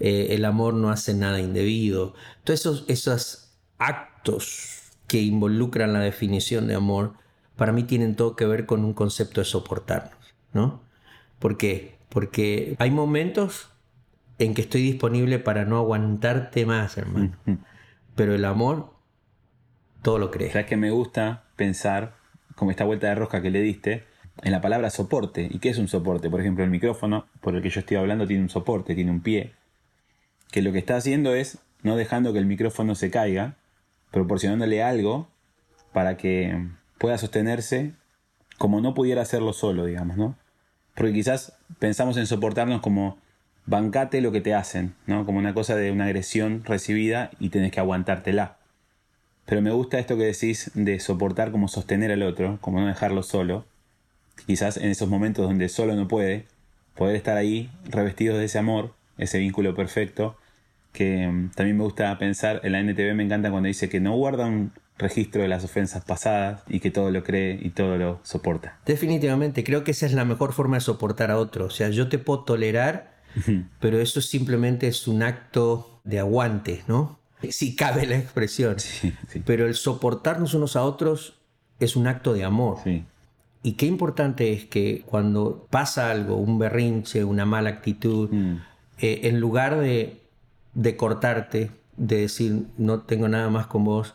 Eh, 0.00 0.30
el 0.30 0.44
amor 0.44 0.74
no 0.74 0.90
hace 0.90 1.14
nada 1.14 1.38
indebido. 1.38 2.14
Todos 2.42 2.58
esos, 2.58 2.84
esos 2.88 3.56
actos 3.78 4.90
que 5.06 5.22
involucran 5.22 5.92
la 5.92 6.00
definición 6.00 6.66
de 6.66 6.74
amor, 6.74 7.12
para 7.54 7.70
mí 7.70 7.84
tienen 7.84 8.16
todo 8.16 8.34
que 8.34 8.46
ver 8.46 8.66
con 8.66 8.84
un 8.84 8.94
concepto 8.94 9.40
de 9.40 9.44
soportarnos, 9.44 10.34
¿no? 10.52 10.82
¿Por 11.38 11.58
qué? 11.58 11.98
Porque 12.08 12.74
hay 12.80 12.90
momentos 12.90 13.70
en 14.40 14.54
que 14.54 14.62
estoy 14.62 14.82
disponible 14.82 15.38
para 15.38 15.64
no 15.64 15.78
aguantarte 15.78 16.66
más, 16.66 16.98
hermano. 16.98 17.36
Pero 18.16 18.34
el 18.34 18.44
amor 18.44 18.92
todo 20.02 20.18
lo 20.18 20.32
cree. 20.32 20.50
Sabes 20.50 20.66
que 20.66 20.76
me 20.76 20.90
gusta 20.90 21.44
pensar, 21.54 22.20
como 22.56 22.70
esta 22.70 22.84
vuelta 22.84 23.08
de 23.08 23.14
rosca 23.14 23.42
que 23.42 23.50
le 23.50 23.60
diste, 23.60 24.04
en 24.42 24.52
la 24.52 24.60
palabra 24.60 24.90
soporte. 24.90 25.48
¿Y 25.50 25.58
qué 25.58 25.68
es 25.68 25.78
un 25.78 25.88
soporte? 25.88 26.30
Por 26.30 26.40
ejemplo, 26.40 26.64
el 26.64 26.70
micrófono 26.70 27.26
por 27.40 27.54
el 27.54 27.62
que 27.62 27.70
yo 27.70 27.80
estoy 27.80 27.96
hablando 27.96 28.26
tiene 28.26 28.42
un 28.42 28.48
soporte, 28.48 28.94
tiene 28.94 29.10
un 29.10 29.20
pie. 29.20 29.52
Que 30.50 30.62
lo 30.62 30.72
que 30.72 30.78
está 30.78 30.96
haciendo 30.96 31.34
es 31.34 31.58
no 31.82 31.96
dejando 31.96 32.32
que 32.32 32.38
el 32.38 32.46
micrófono 32.46 32.94
se 32.94 33.10
caiga, 33.10 33.56
proporcionándole 34.10 34.82
algo 34.82 35.28
para 35.92 36.16
que 36.16 36.68
pueda 36.98 37.18
sostenerse 37.18 37.92
como 38.58 38.80
no 38.80 38.94
pudiera 38.94 39.22
hacerlo 39.22 39.52
solo, 39.52 39.84
digamos, 39.86 40.16
¿no? 40.16 40.36
Porque 40.94 41.12
quizás 41.12 41.56
pensamos 41.78 42.16
en 42.16 42.26
soportarnos 42.26 42.80
como 42.80 43.18
bancate 43.66 44.20
lo 44.20 44.32
que 44.32 44.40
te 44.40 44.54
hacen, 44.54 44.94
¿no? 45.06 45.24
Como 45.24 45.38
una 45.38 45.54
cosa 45.54 45.74
de 45.74 45.90
una 45.90 46.04
agresión 46.04 46.62
recibida 46.64 47.30
y 47.40 47.48
tenés 47.48 47.72
que 47.72 47.80
aguantártela. 47.80 48.58
Pero 49.46 49.60
me 49.62 49.70
gusta 49.70 49.98
esto 49.98 50.16
que 50.16 50.24
decís 50.24 50.70
de 50.74 51.00
soportar 51.00 51.50
como 51.50 51.68
sostener 51.68 52.12
al 52.12 52.22
otro, 52.22 52.58
como 52.60 52.80
no 52.80 52.86
dejarlo 52.86 53.22
solo. 53.22 53.64
Quizás 54.46 54.76
en 54.76 54.88
esos 54.88 55.08
momentos 55.08 55.46
donde 55.46 55.68
solo 55.68 55.94
no 55.94 56.08
puede, 56.08 56.46
poder 56.94 57.16
estar 57.16 57.36
ahí 57.36 57.70
revestidos 57.84 58.38
de 58.38 58.44
ese 58.44 58.58
amor, 58.58 58.94
ese 59.18 59.38
vínculo 59.38 59.74
perfecto, 59.74 60.36
que 60.92 61.26
mm, 61.26 61.50
también 61.50 61.76
me 61.76 61.84
gusta 61.84 62.16
pensar, 62.18 62.60
en 62.64 62.72
la 62.72 62.80
NTV 62.80 63.14
me 63.14 63.24
encanta 63.24 63.50
cuando 63.50 63.66
dice 63.66 63.88
que 63.88 64.00
no 64.00 64.14
guarda 64.16 64.46
un 64.46 64.72
registro 64.98 65.42
de 65.42 65.48
las 65.48 65.64
ofensas 65.64 66.04
pasadas 66.04 66.62
y 66.68 66.80
que 66.80 66.90
todo 66.90 67.10
lo 67.10 67.24
cree 67.24 67.58
y 67.60 67.70
todo 67.70 67.96
lo 67.96 68.20
soporta. 68.22 68.78
Definitivamente, 68.86 69.64
creo 69.64 69.84
que 69.84 69.90
esa 69.90 70.06
es 70.06 70.12
la 70.12 70.24
mejor 70.24 70.52
forma 70.52 70.76
de 70.76 70.82
soportar 70.82 71.30
a 71.30 71.38
otro. 71.38 71.66
O 71.66 71.70
sea, 71.70 71.88
yo 71.88 72.08
te 72.08 72.18
puedo 72.18 72.44
tolerar, 72.44 73.16
pero 73.80 74.00
eso 74.00 74.20
simplemente 74.20 74.86
es 74.86 75.08
un 75.08 75.22
acto 75.22 76.00
de 76.04 76.18
aguante, 76.18 76.82
¿no? 76.86 77.18
Si 77.50 77.74
cabe 77.74 78.06
la 78.06 78.16
expresión. 78.16 78.76
Sí, 78.78 79.12
sí, 79.28 79.42
Pero 79.44 79.66
el 79.66 79.74
soportarnos 79.74 80.54
unos 80.54 80.76
a 80.76 80.82
otros 80.84 81.34
es 81.80 81.96
un 81.96 82.06
acto 82.06 82.32
de 82.34 82.44
amor. 82.44 82.78
sí. 82.84 83.04
Y 83.64 83.74
qué 83.74 83.86
importante 83.86 84.52
es 84.52 84.64
que 84.64 85.02
cuando 85.06 85.68
pasa 85.70 86.10
algo, 86.10 86.34
un 86.36 86.58
berrinche, 86.58 87.22
una 87.24 87.44
mala 87.46 87.70
actitud, 87.70 88.28
Mm. 88.30 88.56
eh, 88.98 89.20
en 89.24 89.38
lugar 89.38 89.78
de, 89.78 90.20
de 90.74 90.96
cortarte, 90.96 91.70
de 91.96 92.16
decir 92.22 92.64
no 92.76 93.02
tengo 93.02 93.28
nada 93.28 93.50
más 93.50 93.68
con 93.68 93.84
vos, 93.84 94.14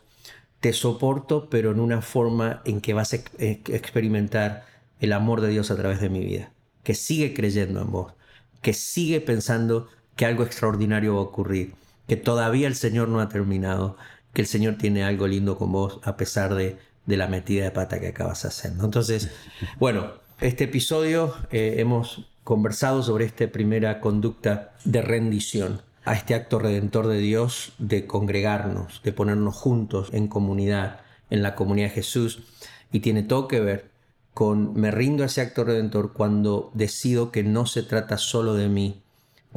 te 0.60 0.74
soporto, 0.74 1.50
pero 1.50 1.72
en 1.72 1.80
una 1.80 2.02
forma 2.02 2.62
en 2.66 2.82
que 2.82 2.94
vas 2.94 3.14
a 3.14 3.18
ex- 3.18 3.32
ex- 3.38 3.70
experimentar 3.70 4.66
el 5.00 5.14
amor 5.14 5.40
de 5.40 5.48
Dios 5.50 5.72
a 5.72 5.78
través 5.78 6.02
de 6.02 6.10
mi 6.10 6.26
vida, 6.26 6.52
que 6.84 6.94
sigue 6.94 7.34
creyendo 7.34 7.82
en 7.82 7.90
vos, 7.92 8.12
que 8.62 8.74
sigue 8.74 9.22
pensando 9.22 9.88
que 10.18 10.26
algo 10.26 10.44
extraordinario 10.44 11.14
va 11.16 11.20
a 11.22 11.24
ocurrir, 11.24 11.74
que 12.08 12.16
todavía 12.16 12.68
el 12.68 12.76
Señor 12.76 13.10
no 13.10 13.20
ha 13.20 13.30
terminado, 13.30 13.98
que 14.34 14.42
el 14.42 14.48
Señor 14.48 14.76
tiene 14.78 15.04
algo 15.04 15.28
lindo 15.28 15.58
con 15.58 15.72
vos 15.72 16.00
a 16.04 16.18
pesar 16.18 16.56
de, 16.56 16.78
de 17.06 17.18
la 17.18 17.28
metida 17.28 17.64
de 17.64 17.72
pata 17.72 18.00
que 18.00 18.08
acabas. 18.08 18.64
¿no? 18.76 18.86
Entonces, 18.86 19.32
bueno, 19.80 20.12
este 20.40 20.66
episodio 20.66 21.34
eh, 21.52 21.76
hemos 21.78 22.28
conversado 22.44 23.04
sobre 23.04 23.26
esta 23.26 23.48
primera 23.48 24.00
conducta 24.00 24.74
de 24.86 25.02
rendición 25.02 25.82
a 26.06 26.14
este 26.14 26.36
acto 26.36 26.60
redentor 26.60 27.08
de 27.08 27.18
Dios 27.18 27.74
de 27.80 28.08
congregarnos, 28.08 29.02
de 29.04 29.12
ponernos 29.12 29.56
juntos 29.56 30.10
en 30.14 30.28
comunidad, 30.28 31.02
en 31.30 31.44
la 31.44 31.56
comunidad 31.56 31.90
de 31.90 31.96
Jesús, 31.96 32.44
y 32.94 33.02
tiene 33.02 33.24
todo 33.24 33.50
que 33.50 33.60
ver 33.60 33.92
con 34.34 34.74
me 34.80 34.92
rindo 34.92 35.24
a 35.24 35.26
ese 35.26 35.42
acto 35.42 35.64
redentor 35.64 36.14
cuando 36.14 36.72
decido 36.74 37.32
que 37.32 37.44
no 37.44 37.66
se 37.66 37.84
trata 37.84 38.18
solo 38.18 38.54
de 38.54 38.70
mí, 38.70 39.02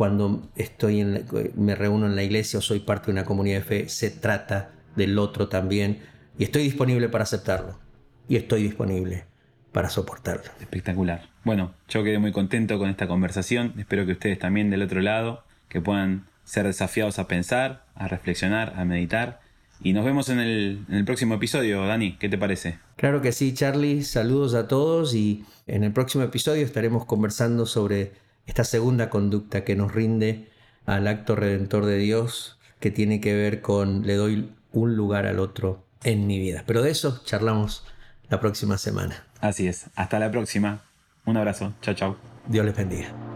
cuando 0.00 0.48
estoy 0.56 1.00
en 1.00 1.12
la- 1.12 1.20
me 1.56 1.74
reúno 1.74 2.06
en 2.06 2.16
la 2.16 2.22
iglesia 2.22 2.58
o 2.58 2.62
soy 2.62 2.80
parte 2.80 3.08
de 3.08 3.12
una 3.12 3.26
comunidad 3.26 3.58
de 3.58 3.64
fe, 3.64 3.88
se 3.90 4.08
trata 4.08 4.70
del 4.96 5.18
otro 5.18 5.50
también, 5.50 5.98
y 6.38 6.44
estoy 6.44 6.62
disponible 6.62 7.10
para 7.10 7.24
aceptarlo, 7.24 7.78
y 8.26 8.36
estoy 8.36 8.62
disponible 8.62 9.26
para 9.72 9.90
soportarlo. 9.90 10.50
Espectacular. 10.58 11.28
Bueno, 11.44 11.74
yo 11.86 12.02
quedé 12.02 12.18
muy 12.18 12.32
contento 12.32 12.78
con 12.78 12.88
esta 12.88 13.06
conversación. 13.06 13.74
Espero 13.76 14.06
que 14.06 14.12
ustedes 14.12 14.38
también 14.38 14.70
del 14.70 14.80
otro 14.80 15.02
lado, 15.02 15.44
que 15.68 15.82
puedan 15.82 16.28
ser 16.44 16.64
desafiados 16.64 17.18
a 17.18 17.28
pensar, 17.28 17.84
a 17.94 18.08
reflexionar, 18.08 18.72
a 18.78 18.86
meditar. 18.86 19.42
Y 19.82 19.92
nos 19.92 20.06
vemos 20.06 20.30
en 20.30 20.40
el, 20.40 20.86
en 20.88 20.94
el 20.94 21.04
próximo 21.04 21.34
episodio, 21.34 21.86
Dani. 21.86 22.16
¿Qué 22.16 22.30
te 22.30 22.38
parece? 22.38 22.78
Claro 22.96 23.20
que 23.20 23.32
sí, 23.32 23.52
Charlie. 23.52 24.02
Saludos 24.02 24.54
a 24.54 24.66
todos 24.66 25.14
y 25.14 25.44
en 25.66 25.84
el 25.84 25.92
próximo 25.92 26.24
episodio 26.24 26.64
estaremos 26.64 27.04
conversando 27.04 27.66
sobre 27.66 28.29
esta 28.50 28.64
segunda 28.64 29.10
conducta 29.10 29.62
que 29.62 29.76
nos 29.76 29.94
rinde 29.94 30.48
al 30.84 31.06
acto 31.06 31.36
redentor 31.36 31.86
de 31.86 31.98
Dios 31.98 32.58
que 32.80 32.90
tiene 32.90 33.20
que 33.20 33.32
ver 33.32 33.60
con 33.60 34.04
le 34.04 34.14
doy 34.16 34.52
un 34.72 34.96
lugar 34.96 35.26
al 35.26 35.38
otro 35.38 35.84
en 36.02 36.26
mi 36.26 36.40
vida. 36.40 36.64
Pero 36.66 36.82
de 36.82 36.90
eso 36.90 37.22
charlamos 37.24 37.84
la 38.28 38.40
próxima 38.40 38.76
semana. 38.76 39.24
Así 39.40 39.68
es. 39.68 39.86
Hasta 39.94 40.18
la 40.18 40.32
próxima. 40.32 40.82
Un 41.26 41.36
abrazo. 41.36 41.74
Chao, 41.80 41.94
chao. 41.94 42.16
Dios 42.48 42.66
les 42.66 42.76
bendiga. 42.76 43.29